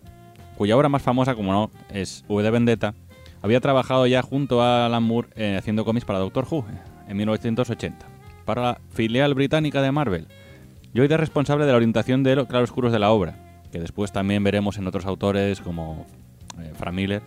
[0.57, 2.95] cuya obra más famosa, como no, es V de Vendetta,
[3.43, 7.17] había trabajado ya junto a Alan Moore eh, haciendo cómics para Doctor Who eh, en
[7.17, 8.07] 1980,
[8.45, 10.27] para la filial británica de Marvel.
[10.93, 13.37] Lloyd es responsable de la orientación de los claroscuros de la obra,
[13.71, 16.07] que después también veremos en otros autores como
[16.61, 17.23] eh, Frank Miller,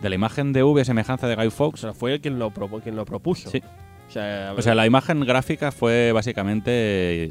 [0.00, 1.80] de la imagen de V semejanza de Guy O Fawkes.
[1.80, 2.50] sea, fue el quien lo,
[2.82, 3.50] quien lo propuso.
[3.50, 3.62] Sí.
[4.08, 7.24] O sea, O sea, la imagen gráfica fue básicamente,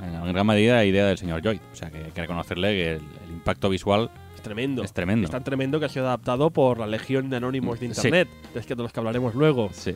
[0.00, 1.60] en gran medida, idea del señor Lloyd.
[1.72, 4.82] O sea, que hay que reconocerle que el, el impacto visual es tremendo.
[4.82, 5.24] es tremendo.
[5.26, 7.92] Es tan tremendo que ha sido adaptado por la legión de anónimos de Sí.
[8.08, 8.28] Internet.
[8.54, 9.68] Es que de los que hablaremos luego.
[9.72, 9.94] Sí.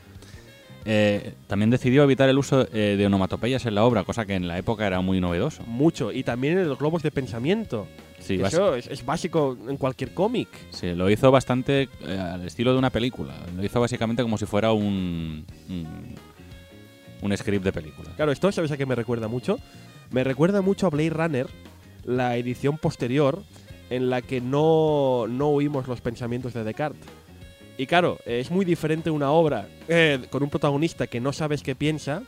[0.85, 4.49] Eh, también decidió evitar el uso eh, de onomatopeyas en la obra, cosa que en
[4.49, 5.63] la época era muy novedoso.
[5.65, 6.11] Mucho.
[6.13, 7.87] Y también en los globos de pensamiento.
[8.19, 10.49] Sí, Que eso es, es básico en cualquier cómic.
[10.71, 13.35] sí, lo hizo bastante eh, al estilo de una película.
[13.57, 16.15] Lo hizo básicamente como si fuera un, un,
[17.23, 18.11] un script de película.
[18.17, 19.59] Claro, esto, ¿sabes a qué me recuerda mucho?
[20.11, 21.47] Me recuerda mucho a Blade Runner,
[22.05, 23.43] la edición posterior,
[23.91, 27.09] en la que no, no oímos los pensamientos de Descartes.
[27.81, 31.75] Y claro, es muy diferente una obra eh, con un protagonista que no sabes qué
[31.75, 32.23] piensa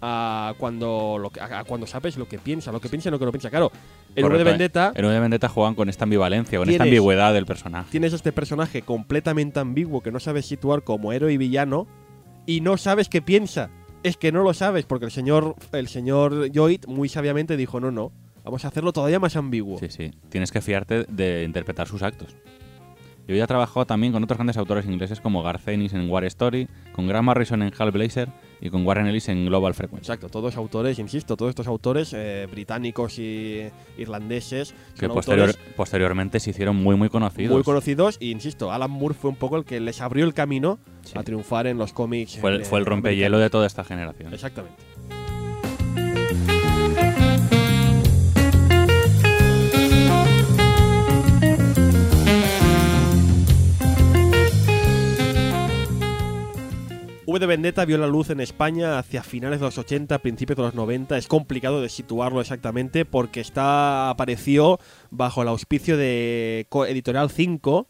[0.00, 3.18] a cuando, lo que- a cuando sabes lo que piensa, lo que piensa y lo
[3.18, 3.50] que no piensa.
[3.50, 3.72] Claro,
[4.14, 4.44] en V de Correcto.
[4.44, 7.90] Vendetta En de Vendetta juegan con esta ambivalencia, con esta Tienes- ambigüedad del personaje.
[7.90, 11.86] tienes este personaje completamente ambiguo que no sabes situar como héroe y villano
[12.46, 13.70] y no sabes qué piensa.
[14.04, 17.90] Es que no lo sabes porque el señor, el señor Lloyd muy sabiamente dijo, no,
[17.90, 18.12] no,
[18.44, 19.80] vamos a hacerlo todavía más ambiguo.
[19.80, 20.12] Sí, sí.
[20.28, 22.36] Tienes que fiarte de interpretar sus actos.
[23.34, 26.68] Ya he trabajado también con otros grandes autores ingleses como Garth Ennis en War Story,
[26.92, 28.28] con Grant Morrison en Hal Blazer
[28.60, 30.04] y con Warren Ellis en Global Frequency.
[30.04, 36.50] Exacto, todos autores, insisto, todos estos autores eh, británicos y irlandeses Que posterior- posteriormente se
[36.50, 37.52] hicieron muy, muy conocidos.
[37.52, 40.78] muy conocidos y, insisto, Alan Moore fue un poco el que les abrió el camino
[41.02, 41.12] Sí.
[41.18, 42.38] a triunfar en los cómics.
[42.38, 44.32] Fue, el- fue el rompehielo de toda esta generación.
[44.32, 44.76] Exactamente.
[57.38, 60.74] De Vendetta vio la luz en España hacia finales de los 80, principios de los
[60.74, 61.18] 90.
[61.18, 64.78] Es complicado de situarlo exactamente porque está apareció
[65.10, 67.88] bajo el auspicio de Editorial 5,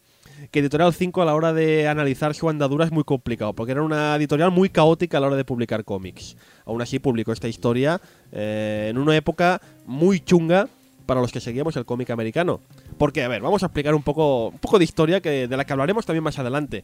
[0.51, 3.83] que Editorial 5 a la hora de analizar su andadura es muy complicado, porque era
[3.83, 6.35] una editorial muy caótica a la hora de publicar cómics.
[6.65, 8.01] Aún así publicó esta historia
[8.33, 10.67] eh, en una época muy chunga
[11.05, 12.59] para los que seguíamos el cómic americano.
[12.97, 15.65] Porque, a ver, vamos a explicar un poco, un poco de historia que, de la
[15.65, 16.83] que hablaremos también más adelante.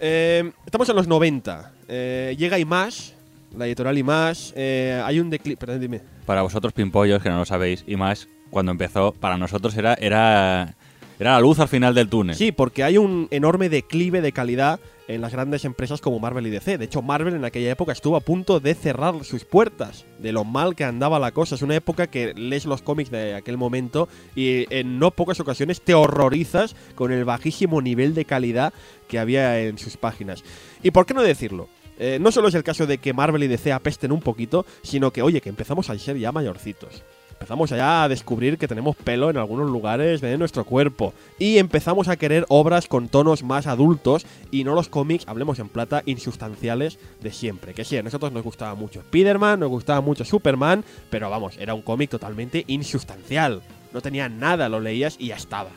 [0.00, 1.72] Eh, estamos en los 90.
[1.88, 3.12] Eh, llega Image,
[3.56, 4.52] la editorial Image.
[4.54, 5.56] eh, hay un declive.
[5.56, 6.00] Perdón, dime.
[6.26, 10.74] Para vosotros, pimpollos, que no lo sabéis, y más, cuando empezó, para nosotros era, era,
[11.18, 12.36] era la luz al final del túnel.
[12.36, 14.78] Sí, porque hay un enorme declive de calidad
[15.08, 16.78] en las grandes empresas como Marvel y DC.
[16.78, 20.44] De hecho, Marvel en aquella época estuvo a punto de cerrar sus puertas, de lo
[20.44, 21.54] mal que andaba la cosa.
[21.54, 25.80] Es una época que lees los cómics de aquel momento y en no pocas ocasiones
[25.80, 28.72] te horrorizas con el bajísimo nivel de calidad
[29.08, 30.44] que había en sus páginas.
[30.82, 31.68] ¿Y por qué no decirlo?
[31.98, 35.12] Eh, no solo es el caso de que Marvel y DC apesten un poquito, sino
[35.12, 37.02] que, oye, que empezamos a ser ya mayorcitos.
[37.38, 41.14] Empezamos ya a descubrir que tenemos pelo en algunos lugares de nuestro cuerpo.
[41.38, 45.68] Y empezamos a querer obras con tonos más adultos y no los cómics, hablemos en
[45.68, 47.74] plata, insustanciales de siempre.
[47.74, 51.74] Que sí, a nosotros nos gustaba mucho Spider-Man, nos gustaba mucho Superman, pero vamos, era
[51.74, 53.62] un cómic totalmente insustancial.
[53.92, 55.70] No tenía nada, lo leías y ya estaba.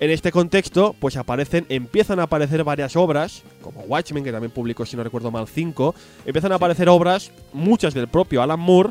[0.00, 4.84] En este contexto, pues aparecen, empiezan a aparecer varias obras, como Watchmen, que también publicó,
[4.84, 5.94] si no recuerdo mal, 5,
[6.26, 8.90] empiezan a aparecer obras, muchas del propio Alan Moore,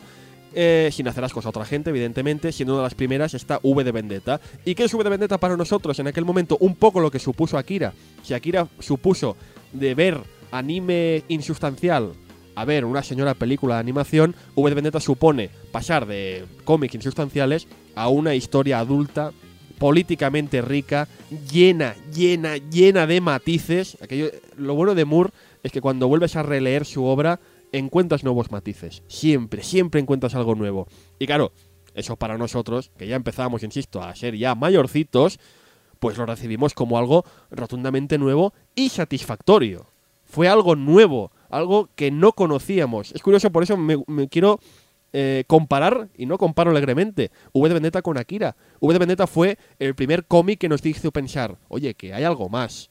[0.59, 3.59] eh, sin hacer las cosas a otra gente, evidentemente, siendo una de las primeras está
[3.61, 4.41] V de Vendetta.
[4.65, 5.99] ¿Y qué es V de Vendetta para nosotros?
[5.99, 7.93] En aquel momento, un poco lo que supuso Akira.
[8.23, 9.37] Si Akira supuso
[9.71, 12.13] de ver anime insustancial
[12.55, 17.67] a ver una señora película de animación, V de Vendetta supone pasar de cómics insustanciales
[17.93, 19.33] a una historia adulta
[19.77, 21.07] políticamente rica,
[21.51, 23.95] llena, llena, llena de matices.
[24.01, 25.29] Aquello, lo bueno de Moore
[25.61, 27.39] es que cuando vuelves a releer su obra,
[27.71, 29.03] encuentras nuevos matices.
[29.07, 30.87] Siempre, siempre encuentras algo nuevo.
[31.19, 31.51] Y claro,
[31.93, 35.39] eso para nosotros, que ya empezamos, insisto, a ser ya mayorcitos,
[35.99, 39.87] pues lo recibimos como algo rotundamente nuevo y satisfactorio.
[40.23, 43.11] Fue algo nuevo, algo que no conocíamos.
[43.13, 44.59] Es curioso, por eso me, quiero
[45.13, 48.55] eh, comparar, y no comparo alegremente, V de Vendetta con Akira.
[48.79, 52.49] V de Vendetta fue el primer cómic que nos hizo pensar, oye, que hay algo
[52.49, 52.89] más.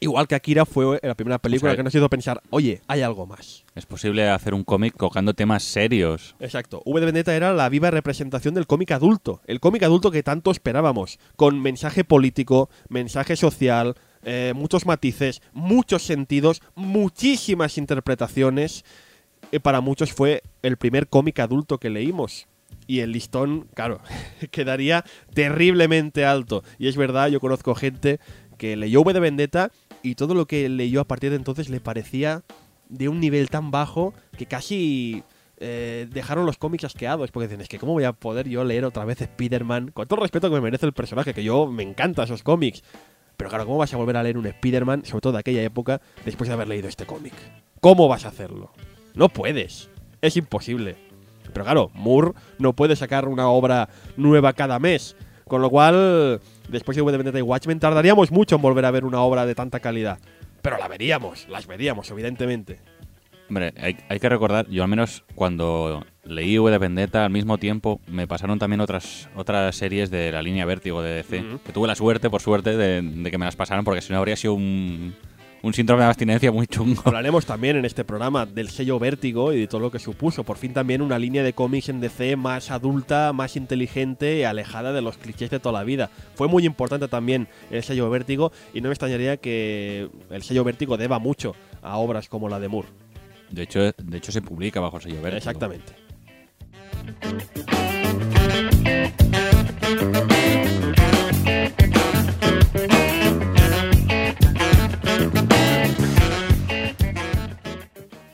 [0.00, 3.02] Igual que Akira fue la primera película O sea, que nos hizo pensar, oye, hay
[3.02, 3.64] algo más.
[3.74, 6.34] Es posible hacer un cómic tocando temas serios.
[6.38, 6.82] Exacto.
[6.84, 9.40] V de Vendetta era la viva representación del cómic adulto.
[9.46, 11.18] El cómic adulto que tanto esperábamos.
[11.36, 18.84] Con mensaje político, mensaje social, eh, muchos matices, muchos sentidos, muchísimas interpretaciones.
[19.50, 22.48] Y para muchos fue el primer cómic adulto que leímos.
[22.86, 24.00] Y el listón, claro,
[24.50, 26.62] quedaría terriblemente alto.
[26.78, 28.20] Y es verdad, yo conozco gente
[28.58, 29.70] que leyó V de Vendetta
[30.06, 32.44] y todo lo que leyó a partir de entonces le parecía
[32.88, 35.24] de un nivel tan bajo que casi
[35.56, 37.32] eh, dejaron los cómics asqueados.
[37.32, 40.18] Porque dicen, es que cómo voy a poder yo leer otra vez Spider-Man, con todo
[40.18, 42.84] el respeto que me merece el personaje, que yo me encanta esos cómics.
[43.36, 46.00] Pero claro, ¿cómo vas a volver a leer un Spider-Man, sobre todo de aquella época,
[46.24, 47.34] después de haber leído este cómic?
[47.80, 48.70] ¿Cómo vas a hacerlo?
[49.14, 49.90] No puedes.
[50.22, 50.94] Es imposible.
[51.52, 55.16] Pero claro, Moore no puede sacar una obra nueva cada mes.
[55.48, 58.90] Con lo cual, después de V de Vendetta y Watchmen, tardaríamos mucho en volver a
[58.90, 60.18] ver una obra de tanta calidad.
[60.60, 62.80] Pero la veríamos, las veríamos, evidentemente.
[63.48, 67.58] Hombre, hay, hay que recordar, yo al menos cuando leí V de Vendetta, al mismo
[67.58, 71.44] tiempo me pasaron también otras otras series de la línea Vértigo de DC.
[71.64, 74.18] Que tuve la suerte, por suerte, de, de que me las pasaran, porque si no
[74.18, 75.14] habría sido un,
[75.66, 77.02] un síndrome de abstinencia muy chungo.
[77.04, 80.44] Hablaremos también en este programa del sello Vértigo y de todo lo que supuso.
[80.44, 84.92] Por fin también una línea de cómics en DC más adulta, más inteligente y alejada
[84.92, 86.10] de los clichés de toda la vida.
[86.36, 90.96] Fue muy importante también el sello Vértigo y no me extrañaría que el sello Vértigo
[90.96, 92.88] deba mucho a obras como la de Moore.
[93.50, 95.36] De hecho, de hecho se publica bajo sello Vértigo.
[95.36, 95.92] Exactamente.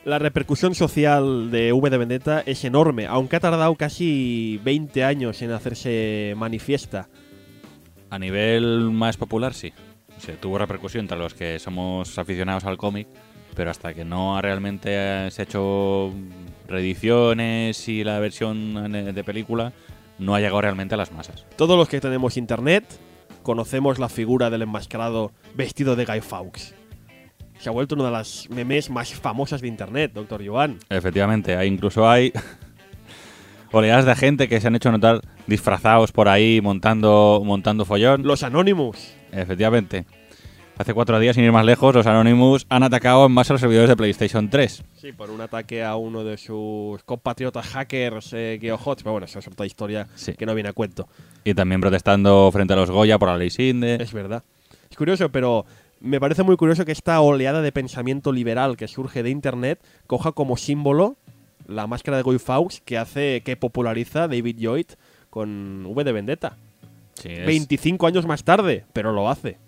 [0.05, 5.41] La repercusión social de V de Vendetta es enorme, aunque ha tardado casi 20 años
[5.43, 7.09] en hacerse manifiesta.
[8.11, 9.73] A nivel más popular, sí.
[10.19, 13.07] O sea, tuvo repercusión entre los que somos aficionados al cómic,
[13.55, 16.13] pero hasta que no ha realmente eh, se ha hecho
[16.67, 19.73] reediciones y la versión eh, de película,
[20.19, 21.47] no ha llegado realmente a las masas.
[21.57, 22.85] Todos los que tenemos internet
[23.45, 26.82] conocemos la figura del enmascarado vestido de Guy Fawkes.
[27.63, 30.79] Se ha vuelto una de las memes más famosas de internet, doctor Joan.
[30.89, 32.33] Efectivamente, hay, incluso hay
[33.71, 38.25] oleadas de gente que se han hecho notar disfrazados por ahí montando, montando follón.
[38.25, 39.15] Los Anonymous.
[39.31, 40.07] Efectivamente.
[40.77, 43.61] Hace cuatro días, sin ir más lejos, los Anonymous han atacado en base a los
[43.61, 44.83] servidores de PlayStation 3.
[44.95, 49.05] Sí, por un ataque a uno de sus compatriotas hackers eh, GeoHots.
[49.05, 50.33] Pero bueno, eso es otra historia Sí.
[50.35, 51.07] que no viene a cuento.
[51.45, 54.03] Y también protestando frente a los Goya por la ley Sinde.
[54.03, 54.43] Es verdad.
[54.91, 55.65] Es curioso, pero
[56.03, 60.33] me parece muy curioso que esta oleada de pensamiento liberal que surge de Internet coja
[60.33, 61.17] como símbolo
[61.67, 64.87] la máscara de Guy Fawkes que hace, que populariza David Lloyd
[65.31, 66.57] con V de Vendetta.
[67.15, 69.59] Sí, es- 25 años más tarde, pero lo hace.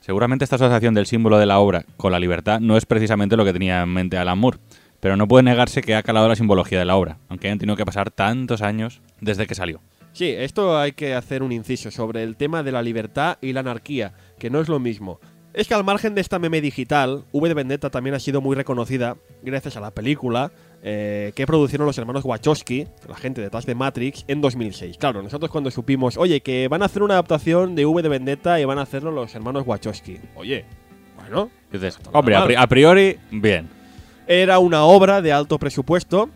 [0.00, 3.44] Seguramente esta asociación del símbolo de la obra con la libertad no es precisamente lo
[3.44, 4.58] que tenía en mente Alan Moore,
[5.00, 7.76] pero no puede negarse que ha calado la simbología de la obra, aunque hayan tenido
[7.76, 9.80] que pasar tantos años desde que salió.
[10.12, 13.60] Sí, esto hay que hacer un inciso sobre el tema de la libertad y la
[13.60, 15.20] anarquía, que no es lo mismo.
[15.54, 18.56] Es que al margen de esta meme digital, V de Vendetta también ha sido muy
[18.56, 20.50] reconocida gracias a la película
[20.82, 24.96] eh, que produjeron los hermanos Wachowski, la gente detrás de Matrix, en 2006.
[24.96, 28.58] Claro, nosotros cuando supimos, oye, que van a hacer una adaptación de V de Vendetta
[28.60, 30.20] y van a hacerlo los hermanos Wachowski.
[30.36, 30.64] Oye,
[31.16, 32.56] bueno, dices, hombre, mal.
[32.56, 33.68] a priori, bien.
[34.26, 36.30] Era una obra de alto presupuesto,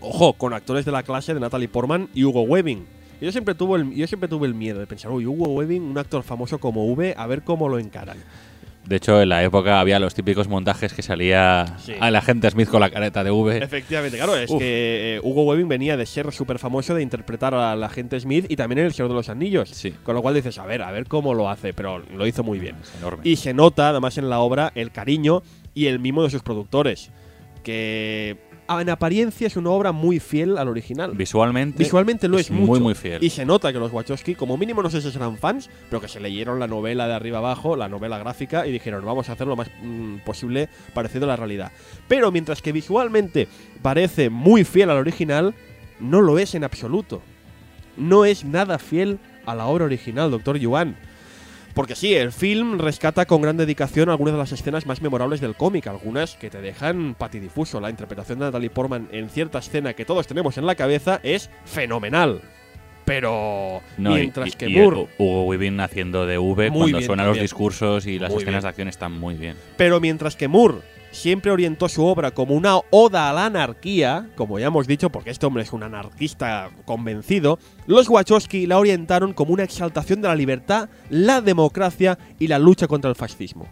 [0.00, 2.97] ojo, con actores de la clase de Natalie Portman y Hugo Webbing.
[3.20, 5.98] Yo siempre, tuve el, yo siempre tuve el miedo de pensar, uy, Hugo Webbing, un
[5.98, 8.18] actor famoso como V, a ver cómo lo encaran.
[8.84, 11.92] De hecho, en la época había los típicos montajes que salía Sí.
[12.00, 13.58] al agente Smith con la careta de V.
[13.62, 14.58] Efectivamente, claro, es Uf.
[14.58, 18.46] que eh, Hugo Webbing venía de ser súper famoso de interpretar a la agente Smith
[18.48, 19.68] y también en El Señor de los Anillos.
[19.68, 19.92] Sí.
[20.04, 22.58] Con lo cual dices, a ver, a ver cómo lo hace, pero lo hizo muy
[22.58, 22.76] bien.
[22.80, 23.20] Es enorme.
[23.24, 25.42] Y se nota, además, en la obra el cariño
[25.74, 27.10] y el mimo de sus productores.
[27.62, 28.38] Que
[28.68, 31.12] en apariencia es una obra muy fiel al original.
[31.14, 32.66] Visualmente, Visualmente lo es, mucho.
[32.66, 33.22] muy, muy fiel.
[33.24, 36.08] Y se nota que los Wachowski, como mínimo, no sé si serán fans, pero que
[36.08, 39.46] se leyeron la novela de arriba abajo, la novela gráfica, y dijeron, vamos a hacer
[39.46, 41.72] lo más mm, posible parecido a la realidad.
[42.08, 43.48] Pero mientras que visualmente
[43.80, 45.54] parece muy fiel al original,
[45.98, 47.22] no lo es en absoluto.
[47.96, 50.96] No es nada fiel a la obra original, Doctor Yuan.
[51.74, 55.54] Porque sí, el film rescata con gran dedicación algunas de las escenas más memorables del
[55.54, 57.80] cómic, algunas que te dejan patidifuso.
[57.80, 61.50] La interpretación de Natalie Portman en cierta escena que todos tenemos en la cabeza es
[61.64, 62.40] fenomenal.
[63.04, 67.06] Pero No, mientras y- que y Moore, Hugo Weaving haciendo de V Muy cuando bien
[67.06, 67.44] suenan los también.
[67.44, 68.62] discursos y las Muy escenas bien.
[68.62, 69.56] de acción están muy bien.
[69.78, 70.78] pero mientras que Moore
[71.10, 75.30] siempre orientó su obra como una oda a la anarquía, como ya hemos dicho, porque
[75.30, 80.34] este hombre es un anarquista convencido, los Wachowski la orientaron como una exaltación de la
[80.36, 83.66] libertad, la democracia y la lucha contra el fascismo.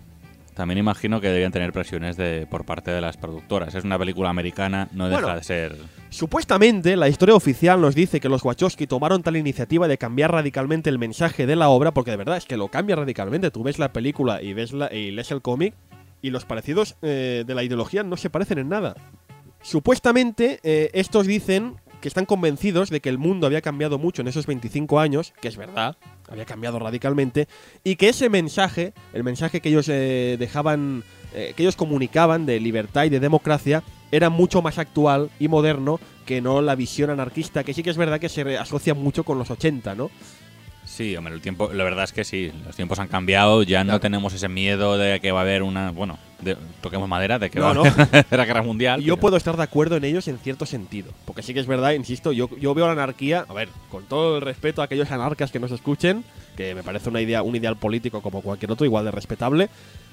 [0.54, 3.74] También imagino que debían tener presiones de, por parte de las productoras.
[3.74, 5.36] Es una película americana, no deja Bueno.
[5.36, 5.76] de ser.
[6.08, 10.88] Supuestamente, la historia oficial nos dice que los Wachowski tomaron tal iniciativa de cambiar radicalmente
[10.88, 13.50] el mensaje de la obra, porque de verdad es que lo cambia radicalmente.
[13.50, 15.74] Tú ves la película y ves la, y lees el cómic,
[16.22, 18.94] y los parecidos eh, de la ideología no se parecen en nada.
[19.62, 24.28] Supuestamente, eh, estos dicen que están convencidos de que el mundo había cambiado mucho en
[24.28, 25.96] esos 25 años, que es verdad,
[26.28, 27.48] había cambiado radicalmente,
[27.82, 33.04] y que ese mensaje, el mensaje que ellos eh, dejaban, que ellos comunicaban de libertad
[33.04, 37.74] y de democracia, era mucho más actual y moderno que no la visión anarquista, que
[37.74, 40.10] sí que es verdad que se asocia mucho con los 80, ¿no?
[40.86, 43.88] Sí, hombre, el tiempo, la verdad es que sí, los tiempos han cambiado, ya no
[43.88, 44.00] Claro.
[44.00, 47.58] tenemos ese miedo de que va a haber una, bueno, de- toquemos madera, de que
[47.58, 47.84] No, va no.
[47.84, 49.00] a haber la guerra mundial.
[49.00, 51.10] Yo pero- puedo estar de acuerdo en ellos en cierto sentido.
[51.24, 54.36] Porque sí que es verdad, insisto, yo, yo veo la anarquía, a ver, con todo
[54.36, 56.24] el respeto a aquellos anarcas que nos escuchen,
[56.56, 59.68] que me parece una idea, un ideal político como cualquier otro, igual de respetable.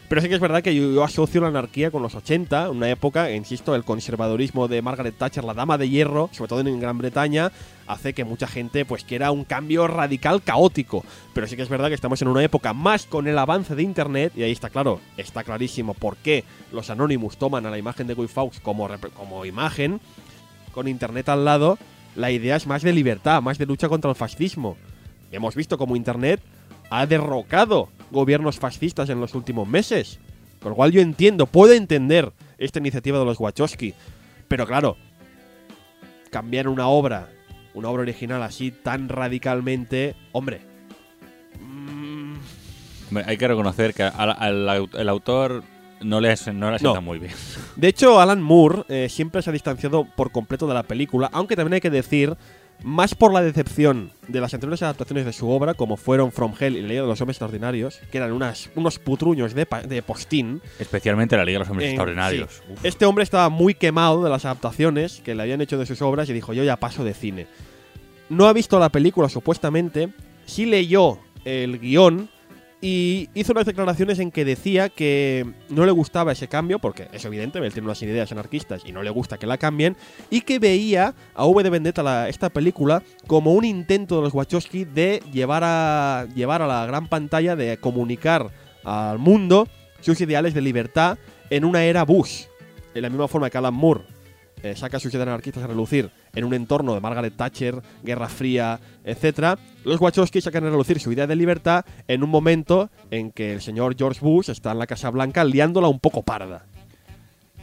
[0.10, 2.90] Pero sí que es verdad que yo, yo asocio la anarquía con los 80, una
[2.90, 6.98] época, insisto, el conservadurismo de Margaret Thatcher, la dama de hierro, sobre todo en Gran
[6.98, 7.52] Bretaña,
[7.88, 11.04] hace que mucha gente pues quiera un cambio radical caótico.
[11.34, 13.84] Pero sí que es verdad que estamos en una época más con el avance de
[13.84, 18.08] Internet, y ahí está claro, está clarísimo por qué los Anonymous toman a la imagen
[18.08, 20.00] de Guy Fawkes como, como imagen,
[20.74, 21.78] con Internet al lado,
[22.16, 24.78] la idea es más de libertad, más de lucha contra el fascismo.
[25.32, 26.42] Hemos visto cómo Internet
[26.90, 30.20] ha derrocado gobiernos fascistas en los últimos meses.
[30.62, 33.94] Con lo cual yo entiendo, puedo entender esta iniciativa de los Wachowski.
[34.48, 34.96] Pero claro,
[36.32, 37.30] cambiar una obra,
[37.74, 40.62] una obra original así tan radicalmente, hombre.
[41.60, 42.34] mm,
[43.10, 45.64] Hombre, Hay que reconocer que al, al el autor
[46.02, 47.34] no le, no le sienta muy bien.
[47.76, 51.56] De hecho, Alan Moore eh, siempre se ha distanciado por completo de la película, aunque
[51.56, 52.36] también hay que decir,
[52.84, 56.76] más por la decepción de las anteriores adaptaciones de su obra, como fueron From Hell
[56.76, 59.66] y La Liga de los Hombres Extraordinarios, que eran unas, unos putruños de,
[60.06, 60.62] postín.
[60.80, 62.62] Especialmente la Liga de los Hombres Eh, Extraordinarios.
[62.68, 62.74] sí.
[62.84, 66.30] Este hombre estaba muy quemado de las adaptaciones que le habían hecho de sus obras
[66.30, 67.48] y dijo, yo ya paso de cine.
[68.30, 70.10] No ha visto la película, supuestamente,
[70.46, 72.30] sí leyó el guion
[72.86, 77.24] y hizo unas declaraciones en que decía que no le gustaba ese cambio, porque es
[77.24, 79.96] evidente, él tiene unas ideas anarquistas y no le gusta que la cambien,
[80.30, 84.34] y que veía a V de Vendetta, la- esta película, como un intento de los
[84.34, 88.52] Wachowski de llevar a, llevar a la gran pantalla, de comunicar
[88.84, 89.70] al mundo
[90.02, 91.18] sus ideales de libertad
[91.50, 92.48] en una era Bush.
[92.94, 94.02] De la misma forma que Alan Moore
[94.64, 98.80] eh, saca sus ideas anarquistas a relucir en un entorno de Margaret Thatcher, Guerra Fría,
[99.04, 103.54] etc., los Wachowski sacan a relucir su idea de libertad en un momento en que
[103.54, 106.66] el señor George Bush está en la Casa Blanca liándola un poco parda.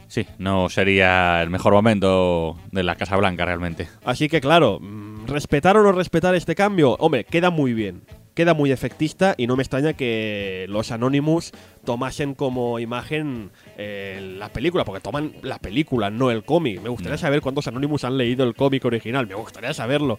[0.07, 3.87] Sí, no sería el mejor momento de la Casa Blanca realmente.
[4.03, 8.03] Así que claro, mm, respetar o no respetar este cambio, hombre, queda muy bien.
[8.33, 11.51] Queda muy efectista y no me extraña que los Anonymous
[11.83, 16.81] tomasen como imagen eh, la película, porque toman la película, no el cómic.
[16.81, 17.17] Me gustaría No.
[17.17, 20.17] saber cuántos Anonymous han leído el cómic original, me gustaría saberlo.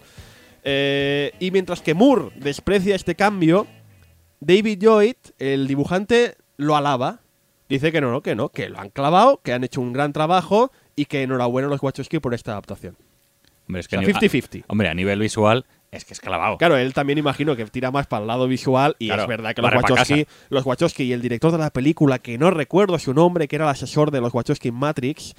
[0.65, 3.67] Eh, y mientras que Moore desprecia este cambio,
[4.41, 7.21] David Lloyd, el dibujante, lo alaba.
[7.69, 10.13] Dice que no, no, que no, que lo han clavado, que han hecho un gran
[10.13, 12.97] trabajo y que enhorabuena a los Wachowski por esta adaptación.
[13.67, 14.61] Hombre, es que O a sea, ni- 50-50.
[14.61, 16.57] a- hombre, a nivel visual es que es clavado.
[16.57, 19.55] Claro, él también imagino que tira más para el lado visual y Claro, es verdad
[19.55, 23.13] que los Wachowski, los Wachowski y el director de la película, que no recuerdo su
[23.13, 25.35] nombre, que era el asesor de los Wachowski en Matrix,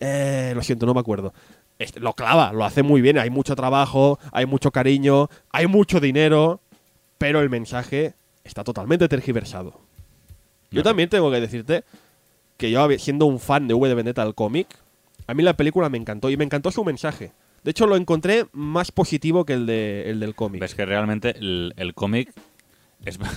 [0.00, 1.32] eh, lo siento, no me acuerdo.
[1.78, 6.00] Este, lo clava, lo hace muy bien, hay mucho trabajo, hay mucho cariño, hay mucho
[6.00, 6.60] dinero,
[7.16, 8.12] pero el mensaje
[8.44, 9.80] está totalmente tergiversado.
[10.70, 11.84] Yo también tengo que decirte
[12.58, 14.68] que yo, siendo un fan de V de Vendetta del cómic,
[15.26, 17.32] a mí la película me encantó y me encantó su mensaje.
[17.64, 20.60] De hecho, lo encontré más positivo que el, de, el del cómic.
[20.60, 22.32] Ves que realmente el, el cómic
[23.04, 23.18] es.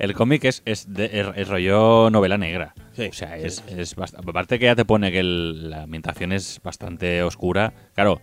[0.00, 2.72] El cómic es, es, de- es- es rollo novela negra.
[2.94, 3.74] Sí, o sea, es, sí, sí.
[3.80, 7.74] es bast- aparte que ya te pone que el- la ambientación es bastante oscura.
[7.94, 8.22] Claro,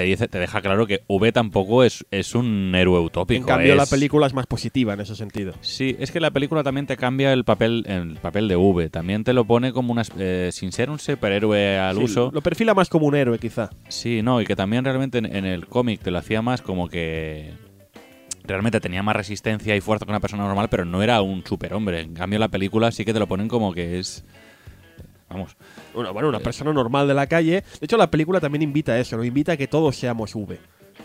[0.00, 3.40] te dice, te deja claro que V tampoco es, es un héroe utópico.
[3.42, 5.52] En cambio, la película es más positiva en ese sentido.
[5.60, 8.88] Sí, es que la película también te cambia el papel, el papel de V.
[8.88, 10.02] También te lo pone como una.
[10.18, 12.30] eh, sin ser un superhéroe al Sí, uso.
[12.32, 13.68] Lo perfila más como un héroe, quizá.
[13.88, 16.88] Sí, no, y que también realmente en, en el cómic te lo hacía más como
[16.88, 17.50] que
[18.44, 22.00] realmente tenía más resistencia y fuerza que una persona normal, pero no era un superhombre.
[22.00, 24.24] En cambio, la película sí que te lo ponen como que es.
[25.30, 25.56] Vamos.
[25.94, 27.62] Bueno, bueno, una persona normal de la calle.
[27.80, 29.24] De hecho, la película también invita a eso, ¿no?
[29.24, 30.58] Invita a que todos seamos V.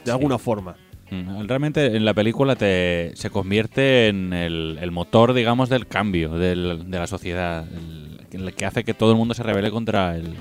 [0.04, 0.76] De alguna forma.
[1.12, 6.30] mm, Realmente en la película te, se convierte en el, el motor, digamos, del cambio
[6.38, 7.66] del- de la sociedad.
[7.72, 10.34] El, el que hace que todo el mundo se rebele contra el,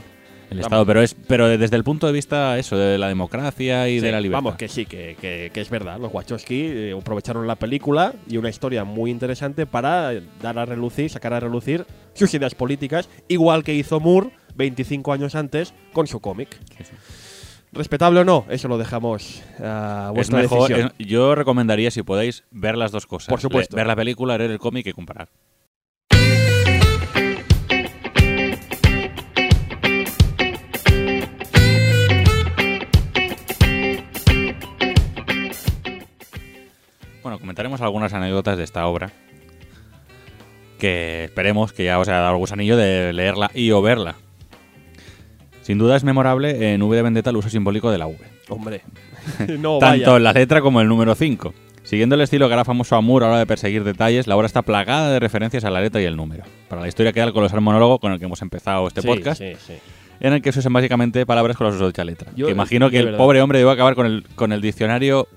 [0.55, 0.87] el Estado.
[0.87, 4.13] Pero es pero desde el punto de vista eso, de la democracia y Sí, de
[4.13, 4.43] la libertad.
[4.45, 5.99] Vamos, que sí, que, que- que es verdad.
[6.01, 11.11] Los Wachowski eh, aprovecharon la película y una historia muy interesante para dar a relucir,
[11.11, 16.21] sacar a relucir sus ideas políticas, igual que hizo Moore 25 años antes con su
[16.21, 16.57] cómic.
[16.77, 16.93] Sí, sí.
[17.73, 20.93] Respetable o no, eso lo dejamos a Es vuestra mejor, decisión.
[20.97, 23.29] es- yo recomendaría, si podéis, ver las dos cosas.
[23.31, 23.75] Por supuesto.
[23.77, 25.29] Le- ver la película, leer el cómic y comparar.
[37.35, 39.11] Bueno, comentaremos algunas anécdotas de esta obra.
[40.79, 44.15] Que esperemos que ya os haya dado el gusanillo de leerla y o verla.
[45.61, 48.19] Sin duda es memorable en V de Vendetta el uso simbólico de la V
[48.51, 48.83] Hombre,
[49.59, 50.17] no tanto vaya.
[50.17, 51.53] en la letra como en el número 5.
[51.83, 54.37] Siguiendo el estilo que hará famoso a Moore a la hora de perseguir detalles, la
[54.37, 56.45] obra está plagada de referencias a la letra y el número.
[56.69, 59.41] Para la historia queda el colosal monólogo con el que hemos empezado este Sí, podcast,
[59.43, 59.75] sí, sí.
[60.27, 62.33] En el que se usan básicamente palabras con las de dicha letra.
[62.35, 63.19] Yo- Que imagino que de el verdad.
[63.19, 65.29] pobre hombre debe acabar con el, con el diccionario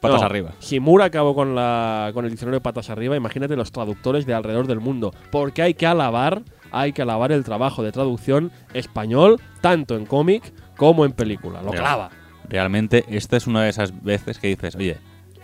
[0.00, 0.52] patas No, arriba.
[0.58, 4.66] Si Moore acabó con, la, con el diccionario patas arriba, imagínate los traductores de alrededor
[4.66, 5.14] del mundo.
[5.30, 10.52] Porque hay que alabar, hay que alabar el trabajo de traducción español, tanto en cómic
[10.76, 11.62] como en película.
[11.62, 12.10] Lo Real- clava.
[12.48, 14.98] Realmente, esta es una de esas veces que dices, oye,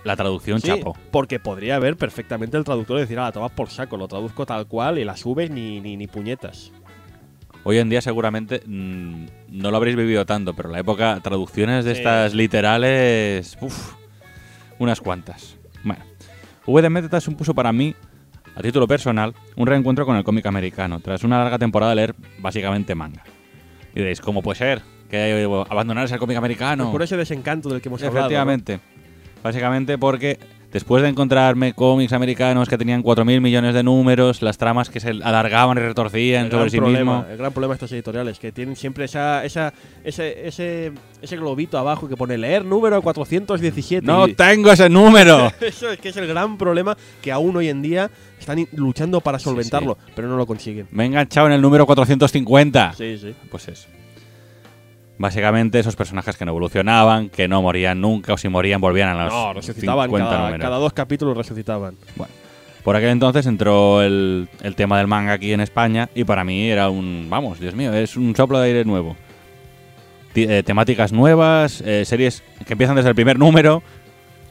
[0.04, 0.96] la traducción Sí, chapo.
[1.10, 4.98] porque podría haber perfectamente el traductor decir, ah, toma por saco, lo traduzco tal cual
[4.98, 6.72] y la subes ni, ni, ni puñetas.
[7.70, 11.84] Hoy en día seguramente mm, no lo habréis vivido tanto, pero en la época traducciones
[11.84, 11.98] de Sí.
[11.98, 13.92] estas literales, uff,
[14.78, 15.58] unas cuantas.
[15.84, 16.02] Bueno,
[16.64, 17.94] V de Vendetta supuso para mí,
[18.56, 22.14] a título personal, un reencuentro con el cómic americano, tras una larga temporada de leer
[22.38, 23.22] básicamente manga.
[23.94, 26.90] Y diréis, ¿cómo puede ser que abandonaras el cómic americano?
[26.90, 28.14] Por ese desencanto del que hemos hablado.
[28.14, 28.26] ¿no?
[28.28, 28.80] Efectivamente.
[29.42, 30.38] Básicamente porque
[30.72, 35.10] después de encontrarme cómics americanos que tenían 4.000 millones de números, las tramas que se
[35.10, 37.30] alargaban y retorcían El sobre sí problema, mismo.
[37.32, 39.72] el gran problema de estos editoriales, que tienen siempre esa, esa,
[40.04, 40.92] ese, ese,
[41.22, 44.06] ese globito abajo que pone leer número 417.
[44.06, 45.50] ¡No y- tengo ese número!
[45.60, 49.38] Eso es que es el gran problema que aún hoy en día están luchando para
[49.38, 50.86] solventarlo, pero no lo consiguen.
[50.90, 52.94] Me he enganchado en el número 450.
[52.96, 53.34] Sí, sí.
[53.50, 53.88] Pues eso.
[55.18, 59.24] Básicamente esos personajes que no evolucionaban, que no morían nunca, o si morían volvían a
[59.24, 60.64] los No, resucitaban 50 cada, números.
[60.64, 61.96] cada dos capítulos resucitaban.
[62.16, 62.32] Bueno,
[62.84, 66.70] por aquel entonces entró el, el tema del manga aquí en España y para mí
[66.70, 69.16] era un, vamos, Dios mío, es un soplo de aire nuevo.
[70.32, 73.82] Ti- eh, temáticas nuevas, eh, series que empiezan desde el primer número.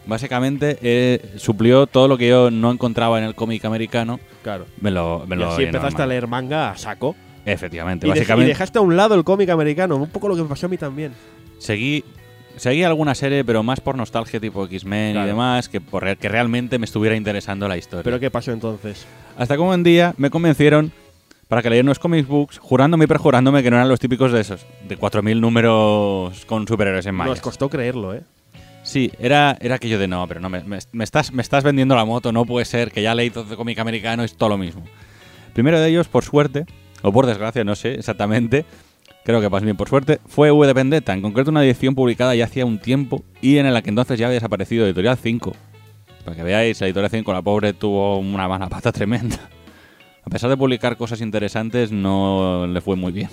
[0.05, 4.20] Básicamente eh, suplió todo lo que yo no encontraba en el cómic americano.
[4.41, 4.65] Claro.
[4.82, 7.15] Me lo, me Y lo así empezaste a leer manga a saco.
[7.51, 9.95] Efectivamente, Y, dej- y básicamente dejaste a un lado el cómic americano.
[9.95, 11.13] Un poco lo que me pasó a mí también.
[11.59, 12.03] seguí
[12.57, 15.27] seguí alguna serie, pero más por nostalgia tipo X-Men Claro.
[15.27, 18.03] y demás, que por que realmente me estuviera interesando la historia.
[18.03, 19.05] ¿Pero qué pasó entonces?
[19.37, 20.91] Hasta que un día me convencieron
[21.47, 24.41] para que leyera unos comic books, jurándome y perjurándome que no eran los típicos de
[24.41, 27.41] esos, de 4.000 números con superhéroes en Nos mayas.
[27.41, 28.23] costó creerlo, ¿eh?
[28.83, 31.95] Sí, era, era aquello de no, pero no, me, me- me estás, me estás vendiendo
[31.95, 34.57] la moto, no puede ser, que ya leí todo de cómic americano, es todo lo
[34.57, 34.83] mismo.
[35.53, 36.65] Primero de ellos, por suerte,
[37.01, 38.65] o por desgracia, no sé exactamente,
[39.23, 42.35] creo que más bien por suerte, fue V de Vendetta, en concreto una edición publicada
[42.35, 45.53] ya hacía un tiempo y en la que entonces ya había desaparecido Editorial 5.
[46.23, 49.49] Para que veáis, la Editorial 5, la pobre, tuvo una mala pata tremenda.
[50.25, 53.29] A pesar de publicar cosas interesantes, no le fue muy bien.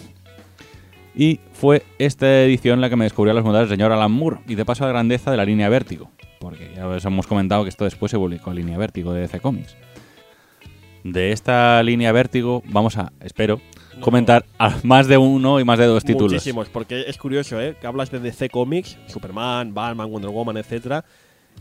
[1.16, 4.54] Y fue esta edición la que me descubrió los modales del señor Alan Moore y
[4.54, 6.10] de paso la grandeza de la línea Vértigo.
[6.40, 9.40] Porque ya os hemos comentado que esto después se publicó en línea Vértigo de DC
[9.40, 9.76] Comics.
[11.05, 13.61] De esta línea Vértigo vamos a, espero,
[13.94, 14.00] No.
[14.00, 16.32] comentar a más de uno y más de dos títulos.
[16.32, 17.76] Muchísimos, porque es curioso, ¿eh?
[17.80, 21.05] Que hablas de DC Comics, Superman, Batman, Wonder Woman, etcétera,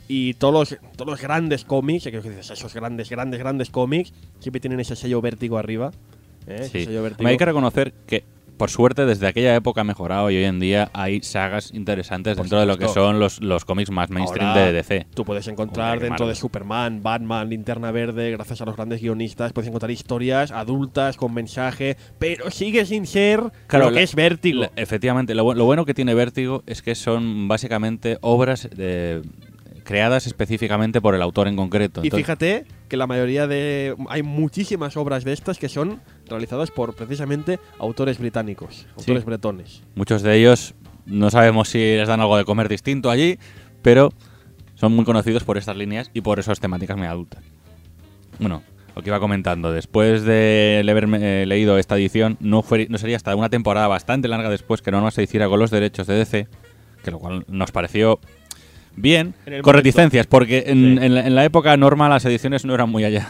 [0.08, 4.60] y todos los, todos los grandes cómics, que dices, esos grandes, grandes, grandes cómics, siempre
[4.62, 5.91] tienen ese sello vértigo arriba.
[6.48, 6.58] ¿eh?
[6.62, 6.86] Ese Sí.
[6.86, 7.28] sello vértigo.
[7.30, 8.24] Hay que reconocer que,
[8.64, 12.45] por suerte, desde aquella época ha mejorado y hoy en día hay sagas interesantes Por
[12.45, 15.05] dentro de lo que son los, los cómics más mainstream Ahora, de DC.
[15.14, 16.36] Tú puedes encontrar Joder, dentro de.
[16.36, 21.97] Superman, Batman, Linterna Verde, gracias a los grandes guionistas, puedes encontrar historias adultas con mensaje,
[22.20, 24.61] pero sigue sin ser Claro, lo que es vértigo.
[24.61, 29.24] La- efectivamente, lo, lo bueno que tiene Vértigo es que son básicamente obras de-
[29.84, 32.01] creadas específicamente por el autor en concreto.
[32.01, 33.95] Y Entonces, fíjate que la mayoría de.
[34.07, 39.82] Hay muchísimas obras de estas que son realizadas por precisamente autores británicos, autores bretones.
[39.96, 40.74] muchos de ellos
[41.06, 43.38] no sabemos si les dan algo de comer distinto allí,
[43.82, 44.12] pero
[44.76, 47.44] son muy conocidos por estas líneas y por esas temáticas muy adultas.
[48.40, 48.64] Bueno,
[48.96, 53.18] lo que iba comentando, después de haberme eh, leído esta edición, no, fue, no sería
[53.18, 56.48] hasta una temporada bastante larga después que Norma se hiciera con los derechos de DC,
[57.04, 58.20] que lo cual nos pareció
[58.96, 59.72] bien, con momento.
[59.74, 61.06] reticencias, porque en, Sí.
[61.06, 63.30] en la, en la época Norma las ediciones no eran muy allá.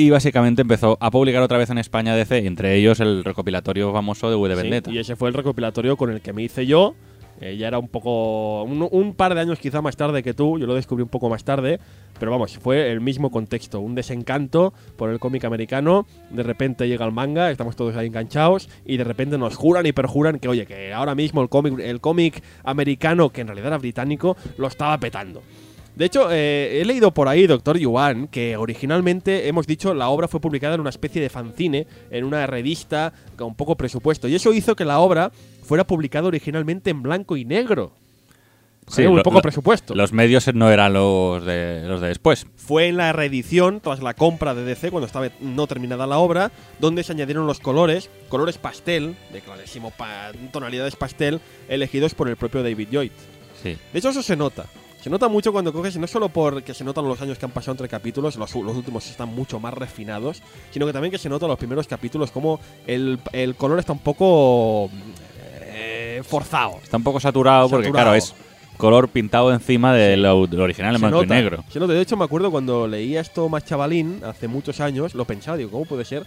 [0.00, 4.30] Y básicamente empezó a publicar otra vez en España DC, entre ellos el recopilatorio famoso
[4.30, 4.90] de V de Sí, Vendetta.
[4.92, 6.94] y ese fue el recopilatorio con el que me hice yo.
[7.40, 8.62] Eh, ya era un poco.
[8.62, 11.28] Un, un par de años quizá más tarde que tú, yo lo descubrí un poco
[11.28, 11.80] más tarde.
[12.20, 13.80] Pero vamos, fue el mismo contexto.
[13.80, 16.06] Un desencanto por el cómic americano.
[16.30, 18.68] De repente llega el manga, estamos todos ahí enganchados.
[18.86, 22.00] Y de repente nos juran y perjuran que, oye, que ahora mismo el cómic, el
[22.00, 25.42] cómic americano, que en realidad era británico, lo estaba petando.
[25.98, 30.28] De hecho, eh, he leído por ahí, Doctor Yuan, que originalmente, hemos dicho, la obra
[30.28, 34.28] fue publicada en una especie de fanzine, en una revista con poco presupuesto.
[34.28, 35.32] Y eso hizo que la obra
[35.64, 37.92] fuera publicada originalmente en blanco y negro.
[38.86, 39.94] Sí, Con muy poco lo- presupuesto.
[39.96, 42.46] Los medios no eran los de, los de después.
[42.56, 46.52] Fue en la reedición, tras la compra de DC, cuando estaba no terminada la obra,
[46.78, 52.36] donde se añadieron los colores, colores pastel, de clarísimo pa- tonalidades pastel, elegidos por el
[52.36, 53.10] propio David Lloyd.
[53.62, 53.76] Sí.
[53.92, 54.64] De hecho, eso se nota.
[55.00, 57.72] Se nota mucho cuando coges, no solo porque se notan los años que han pasado
[57.72, 61.48] entre capítulos, los, los últimos están mucho más refinados, sino que también que se notan
[61.48, 64.90] los primeros capítulos como el, el color está un poco
[65.66, 66.78] eh, forzado.
[66.82, 68.34] Está un poco saturado, porque, claro, es
[68.76, 71.64] color pintado encima del del original en blanco y negro.
[71.70, 71.92] se nota.
[71.92, 75.70] De hecho, me acuerdo cuando leía esto más chavalín, hace muchos años, lo pensaba, digo,
[75.70, 76.24] ¿cómo puede ser?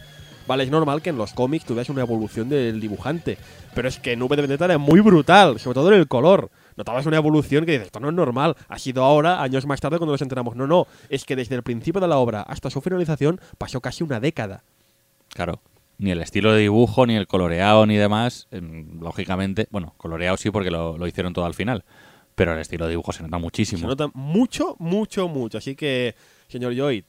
[0.48, 3.38] Vale, es normal que en los cómics tú veas una evolución del dibujante,
[3.74, 6.50] pero es que en V de Vendetta era muy brutal, sobre todo en el color.
[6.76, 9.98] Notabas una evolución que dices, esto no es normal, ha sido ahora, años más tarde,
[9.98, 10.56] cuando nos enteramos.
[10.56, 14.04] No, no, es que desde el principio de la obra hasta su finalización pasó casi
[14.04, 14.64] una década.
[15.30, 15.62] Claro.
[15.98, 18.48] Ni el estilo de dibujo, ni el coloreado, ni demás.
[18.52, 21.84] em, lógicamente, bueno, coloreado sí porque lo, lo hicieron todo al final.
[22.34, 23.82] Pero el estilo de dibujo se nota muchísimo.
[23.82, 25.60] Se nota mucho, mucho, mucho.
[25.60, 26.16] Así que,
[26.48, 27.04] señor Lloyd,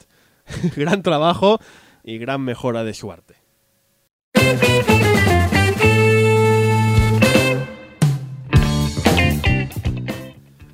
[0.77, 1.59] gran trabajo
[2.05, 3.37] y gran mejora de su arte.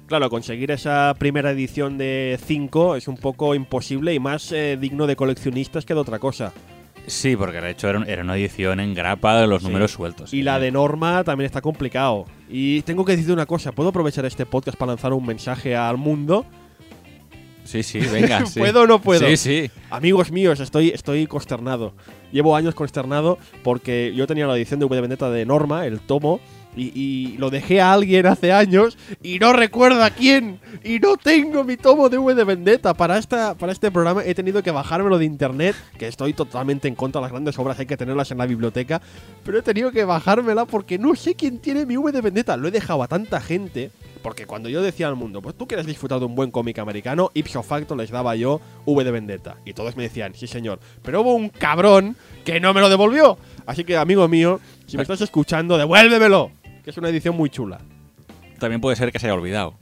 [0.08, 5.06] Claro, conseguir esa primera edición de 5 es un poco imposible y más eh, digno
[5.06, 6.52] de coleccionistas que de otra cosa.
[7.06, 9.68] Sí, porque de hecho era, un- era una edición en grapa de los Sí.
[9.68, 10.32] números sueltos.
[10.32, 12.24] Y la de Norma también está complicado.
[12.48, 15.98] Y tengo que decir una cosa, ¿puedo aprovechar este podcast para lanzar un mensaje al
[15.98, 16.46] mundo?
[17.64, 18.46] Sí, sí, venga.
[18.46, 18.60] sí.
[18.60, 19.26] ¿Puedo o no puedo?
[19.28, 19.70] Sí, sí.
[19.90, 21.92] Amigos míos, estoy, estoy consternado.
[22.32, 26.00] Llevo años consternado porque yo tenía la edición de V de Vendetta de Norma, el
[26.00, 26.40] tomo,
[26.78, 30.60] y, y lo dejé a alguien hace años y no recuerdo a quién.
[30.84, 32.94] Y no tengo mi tomo de V de Vendetta.
[32.94, 36.94] Para, esta, para este programa he tenido que bajármelo de internet, que estoy totalmente en
[36.94, 39.00] contra de las grandes obras, hay que tenerlas en la biblioteca.
[39.44, 42.56] Pero he tenido que bajármela porque no sé quién tiene mi V de Vendetta.
[42.56, 43.90] Lo he dejado a tanta gente.
[44.22, 47.30] Porque cuando yo decía al mundo, pues tú quieres disfrutar de un buen cómic americano,
[47.34, 49.56] ipso facto les daba yo V de Vendetta.
[49.64, 50.80] Y todos me decían, sí señor.
[51.02, 53.38] Pero hubo un cabrón que no me lo devolvió.
[53.64, 56.50] Así que, amigo mío, si me estás escuchando, devuélvemelo.
[56.88, 57.82] Que es una edición muy chula.
[58.58, 59.74] También puede ser que se haya olvidado.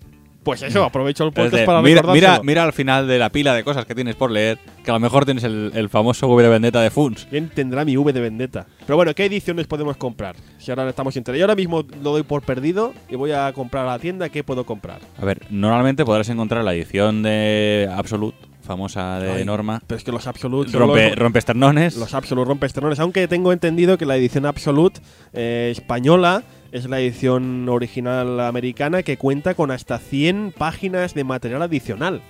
[0.43, 3.63] Pues eso, aprovecho el podcast para mira, mira, mira al final de la pila de
[3.63, 6.49] cosas que tienes por leer, que a lo mejor tienes el, el famoso V de
[6.49, 7.29] Vendetta de Funs.
[7.31, 8.67] ¿Quién tendrá mi V de Vendetta?
[8.85, 10.35] Pero bueno, ¿qué ediciones podemos comprar?
[10.59, 11.39] Si ahora estamos entre.
[11.39, 14.29] Yo ahora mismo lo doy por perdido y voy a comprar a la tienda.
[14.31, 14.99] ¿Qué puedo comprar?
[15.17, 19.81] A ver, normalmente podrás encontrar la edición de Absolute, famosa de Ay, Norma.
[19.87, 20.73] Pero es que los Absolute.
[20.77, 21.97] Rompe, los- rompe esternones.
[21.97, 25.01] Los Absolute Rompesternones, aunque tengo entendido que la edición Absolute
[25.33, 26.43] eh, española
[26.73, 32.21] es la edición original americana que cuenta con hasta 100 páginas de material adicional.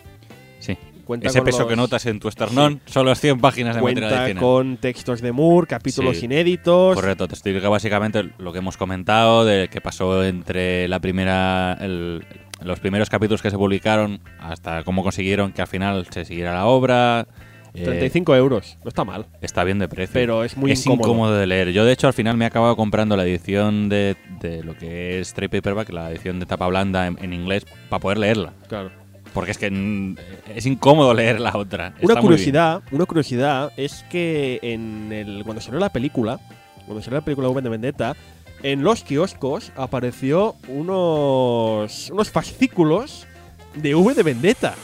[0.59, 0.76] Sí.
[1.05, 4.09] Cuenta Ese peso los- que notas en tu esternón son las 100 páginas de material
[4.11, 4.43] Cuenta adicional.
[4.43, 6.24] con textos de Moore, capítulos Sí.
[6.24, 6.97] inéditos.
[6.97, 12.24] Correcto, te explica básicamente lo que hemos comentado, de qué pasó entre la primera, el-
[12.61, 16.66] los primeros capítulos que se publicaron hasta cómo consiguieron que al final se siguiera la
[16.66, 17.28] obra.
[17.76, 19.26] Eh, 35 euros, no está mal.
[19.40, 20.12] está bien de precio.
[20.14, 21.36] Pero es muy es incómodo.
[21.36, 21.72] de leer.
[21.72, 25.20] Yo, de hecho, al final me he acabado comprando la edición de, de lo que
[25.20, 28.52] es Trade Paperback, la edición de tapa blanda en, en inglés, para poder leerla.
[28.68, 28.90] Claro.
[29.34, 30.16] Porque es que mm,
[30.54, 31.92] es incómodo leer la otra.
[32.00, 36.40] Una Está curiosidad, una curiosidad es que en el cuando salió la película,
[36.86, 38.16] cuando salió la película V de Vendetta,
[38.62, 43.26] en los kioscos apareció unos unos fascículos
[43.74, 44.74] de V de Vendetta.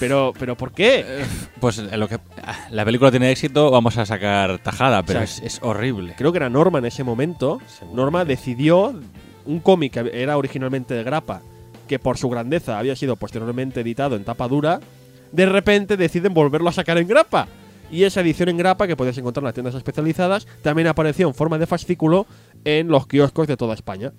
[0.00, 1.24] Pero pero ¿por qué?
[1.60, 5.22] Pues eh, lo que ah, la película tiene éxito, vamos a sacar tajada, pero O
[5.22, 6.14] es, sea, es horrible.
[6.16, 7.60] Creo que era Norma en ese momento.
[7.68, 8.98] Seguro Norma decidió
[9.44, 11.42] un cómic que era originalmente de grapa,
[11.86, 14.80] que por su grandeza había sido posteriormente editado en tapa dura,
[15.32, 17.46] de repente deciden volverlo a sacar en grapa.
[17.90, 21.34] Y esa edición en grapa, que puedes encontrar en las tiendas especializadas, también apareció en
[21.34, 22.26] forma de fascículo
[22.64, 24.12] en los kioscos de toda España.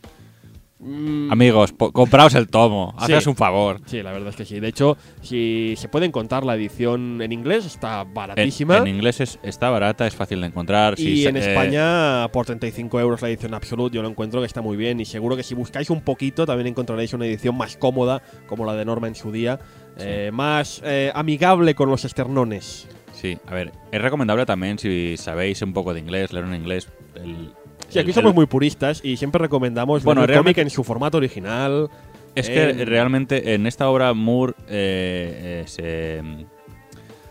[0.83, 3.13] Mm, Amigos, compraos el tomo, Sí.
[3.13, 3.79] haced un favor.
[3.85, 4.59] Sí, la verdad es que sí.
[4.59, 8.77] De hecho, si se puede encontrar la edición en inglés, está baratísima.
[8.79, 10.95] en inglés es- está barata, es fácil de encontrar.
[10.99, 14.47] Y en se- eh, España, por 35 euros la edición Absolute, yo lo encuentro que
[14.47, 14.99] está muy bien.
[14.99, 18.73] Y seguro que si buscáis un poquito, también encontraréis una edición más cómoda, como la
[18.73, 19.59] de Norma en su día,
[19.97, 22.87] eh, más eh, amigable con los esternones.
[23.13, 26.89] Sí, a ver, es recomendable también si sabéis un poco de inglés, leer en inglés.
[27.13, 27.51] El,
[27.91, 30.83] Sí, aquí el- somos el- muy puristas y siempre recomendamos Bueno, el cómic en su
[30.83, 31.89] formato original.
[32.35, 36.21] Es que en- realmente en esta obra Moore eh, eh, se,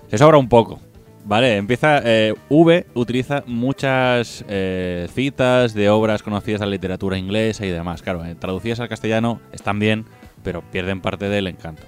[0.08, 0.78] se sobra un poco.
[1.24, 2.00] Vale, empieza.
[2.04, 8.02] eh, v utiliza muchas eh, citas de obras conocidas de la literatura inglesa y demás.
[8.02, 10.06] Claro, eh, traducidas al castellano están bien,
[10.42, 11.82] pero pierden parte del encanto.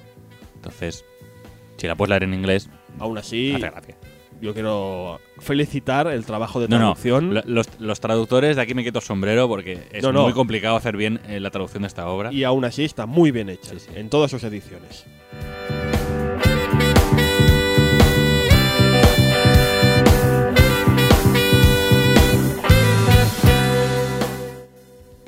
[0.55, 1.05] Entonces,
[1.77, 2.68] si la puedes leer en inglés,
[2.99, 3.97] Aún así, hace gracia.
[4.43, 7.32] Yo quiero felicitar el trabajo de No, no, traducción.
[7.32, 10.76] lo- los, los traductores de aquí me quito el sombrero porque es No, muy complicado
[10.76, 12.32] hacer bien eh, la traducción de esta obra.
[12.32, 13.90] Y aún así está muy bien hecha Sí, sí.
[13.95, 15.07] en todas sus ediciones.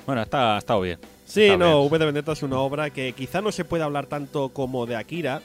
[0.06, 0.98] Bueno, está, ha estado bien.
[1.24, 1.86] Sí, Está no, bien.
[1.92, 4.96] V de Vendetta es una obra que quizá no se puede hablar tanto como de
[4.96, 5.40] Akira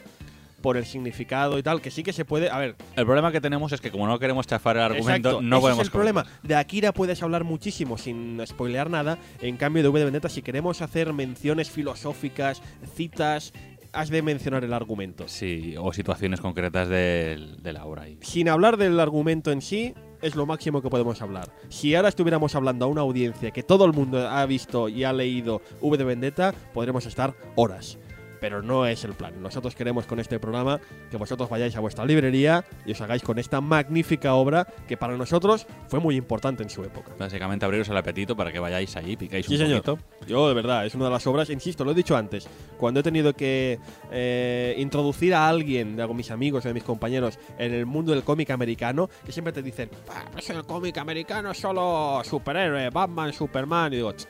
[0.61, 2.49] por el significado y tal, que sí que se puede.
[2.49, 5.41] A ver, El problema que tenemos es que como no queremos chafar el argumento, exacto,
[5.41, 6.25] no ese podemos es el problema.
[6.43, 9.17] De Akira puedes hablar muchísimo sin spoilear nada.
[9.41, 12.61] En cambio, de V de Vendetta, si queremos hacer menciones filosóficas,
[12.95, 13.53] citas,
[13.91, 15.27] has de mencionar el argumento.
[15.27, 18.03] Sí, o situaciones concretas del- de, la obra.
[18.03, 18.17] ahí.
[18.21, 21.49] Sin hablar del argumento en sí, es lo máximo que podemos hablar.
[21.69, 25.13] Si ahora estuviéramos hablando a una audiencia que todo el mundo ha visto y ha
[25.13, 27.97] leído V de Vendetta, podremos estar horas.
[28.39, 29.41] Pero no es el plan.
[29.41, 30.79] Nosotros queremos con este programa
[31.11, 35.17] que vosotros vayáis a vuestra librería y os hagáis con esta magnífica obra que para
[35.17, 37.11] nosotros fue muy importante en su época.
[37.17, 39.81] Básicamente abriros el apetito para que vayáis ahí, picáis Sí, un señor.
[39.83, 40.05] poquito.
[40.27, 43.03] Yo, de verdad, es una de las obras, insisto, lo he dicho antes, cuando he
[43.03, 43.79] tenido que
[44.11, 48.49] eh, introducir a alguien de mis amigos de mis compañeros en el mundo del cómic
[48.51, 53.93] americano, que siempre te dicen, "Ah, pues el cómic americano es solo superhéroe, Batman, Superman,
[53.93, 54.27] y digo, "Ch,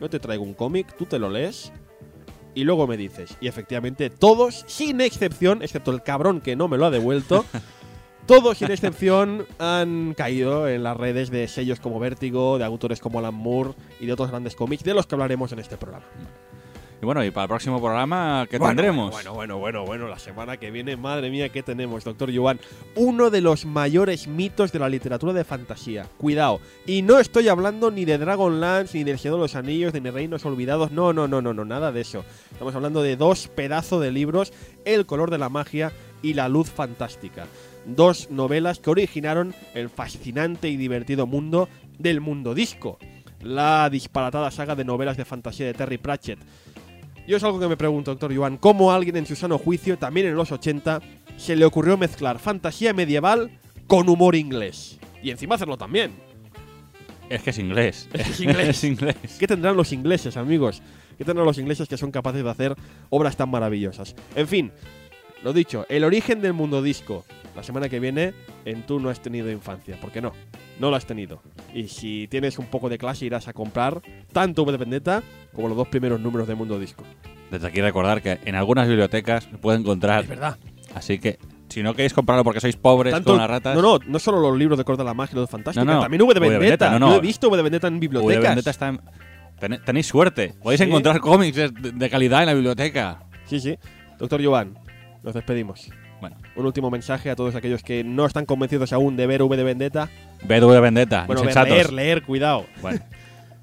[0.00, 1.72] yo te traigo un cómic, tú te lo lees.
[2.54, 6.76] Y luego me dices, y efectivamente todos, sin excepción, excepto el cabrón que no me
[6.76, 7.46] lo ha devuelto,
[8.26, 13.18] todos sin excepción han caído en las redes de sellos como Vértigo, de autores como
[13.18, 16.06] Alan Moore y de otros grandes cómics de los que hablaremos en este programa.
[17.02, 19.10] Y bueno, y para el próximo programa, ¿qué Bueno, tendremos?
[19.10, 22.60] Bueno, bueno, bueno, bueno, la semana que viene, madre mía, ¿qué tenemos, doctor Yuan?
[22.94, 26.06] Uno de los mayores mitos de la literatura de fantasía.
[26.16, 26.60] Cuidado.
[26.86, 30.12] Y no estoy hablando ni de Dragonlance, ni del Señor de los Anillos, ni de
[30.12, 30.92] Reinos Olvidados.
[30.92, 32.24] No, no, no, no, no, nada de eso.
[32.52, 34.52] Estamos hablando de dos pedazos de libros,
[34.84, 35.90] El color de la magia
[36.22, 37.46] y La luz fantástica.
[37.84, 43.00] Dos novelas que originaron el fascinante y divertido mundo del mundo disco.
[43.40, 46.38] La disparatada saga de novelas de fantasía de Terry Pratchett.
[47.26, 49.96] Yo es algo que me pregunto, doctor Joan, ¿cómo a alguien en su sano juicio,
[49.96, 51.00] también en los 80,
[51.36, 53.50] se le ocurrió mezclar fantasía medieval
[53.86, 54.98] con humor inglés?
[55.22, 56.12] Y encima hacerlo también.
[57.30, 58.08] Es que es inglés.
[58.12, 58.68] Es inglés.
[58.70, 59.16] es inglés.
[59.38, 60.82] ¿Qué tendrán los ingleses, amigos?
[61.16, 62.76] ¿Qué tendrán los ingleses que son capaces de hacer
[63.08, 64.16] obras tan maravillosas?
[64.34, 64.72] En fin,
[65.42, 67.24] lo dicho, el origen del mundo disco.
[67.54, 68.32] La semana que viene,
[68.64, 70.00] en tú no has tenido infancia.
[70.00, 70.32] ¿Por qué no?
[70.80, 71.42] No lo has tenido.
[71.74, 74.00] Y si tienes un poco de clase, irás a comprar
[74.32, 75.22] tanto V de Vendetta
[75.52, 77.04] como los dos primeros números de Mundo Disco.
[77.50, 80.22] Desde aquí recordar que en algunas bibliotecas se puede encontrar.
[80.22, 80.56] Es verdad.
[80.94, 81.38] Así que,
[81.68, 84.40] si no queréis comprarlo porque sois pobres Tanto- con las ratas, No, no, no solo
[84.40, 86.00] los libros de Corte de la Magia y los Fantásticos, No, no.
[86.00, 86.86] también V de V de Vendetta.
[86.86, 87.12] Vendetta, no, no.
[87.12, 88.42] Yo he visto V de Vendetta en V de bibliotecas.
[88.50, 89.00] Vendetta está en-
[89.60, 90.54] ten- Tenéis suerte.
[90.62, 90.86] Podéis Sí.
[90.86, 93.24] encontrar cómics de, de calidad en la biblioteca.
[93.44, 93.76] Sí, sí.
[94.18, 94.78] Doctor Joan,
[95.22, 95.90] nos despedimos.
[96.20, 99.56] Bueno, Un último mensaje a todos aquellos que no están convencidos aún de ver V
[99.56, 100.08] de Vendetta.
[100.44, 101.70] ved V de Vendetta, Bueno, ver, insensatos.
[101.76, 102.66] leer, leer, cuidado.
[102.80, 103.00] Bueno,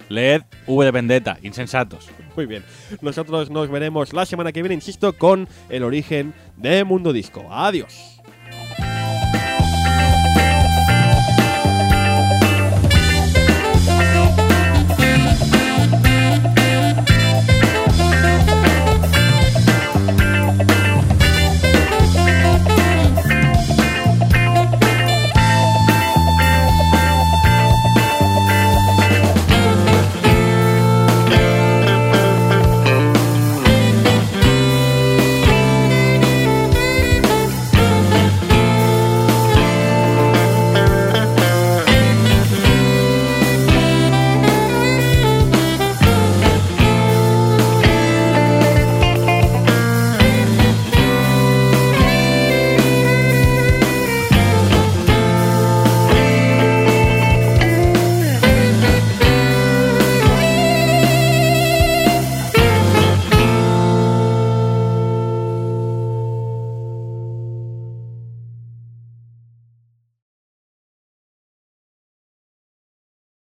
[0.09, 2.09] leed V de Vendetta, insensatos.
[2.35, 2.63] Muy bien.
[3.01, 7.45] Nosotros nos veremos la semana que viene, insisto, con el origen de Mundo Disco.
[7.49, 8.18] Adiós.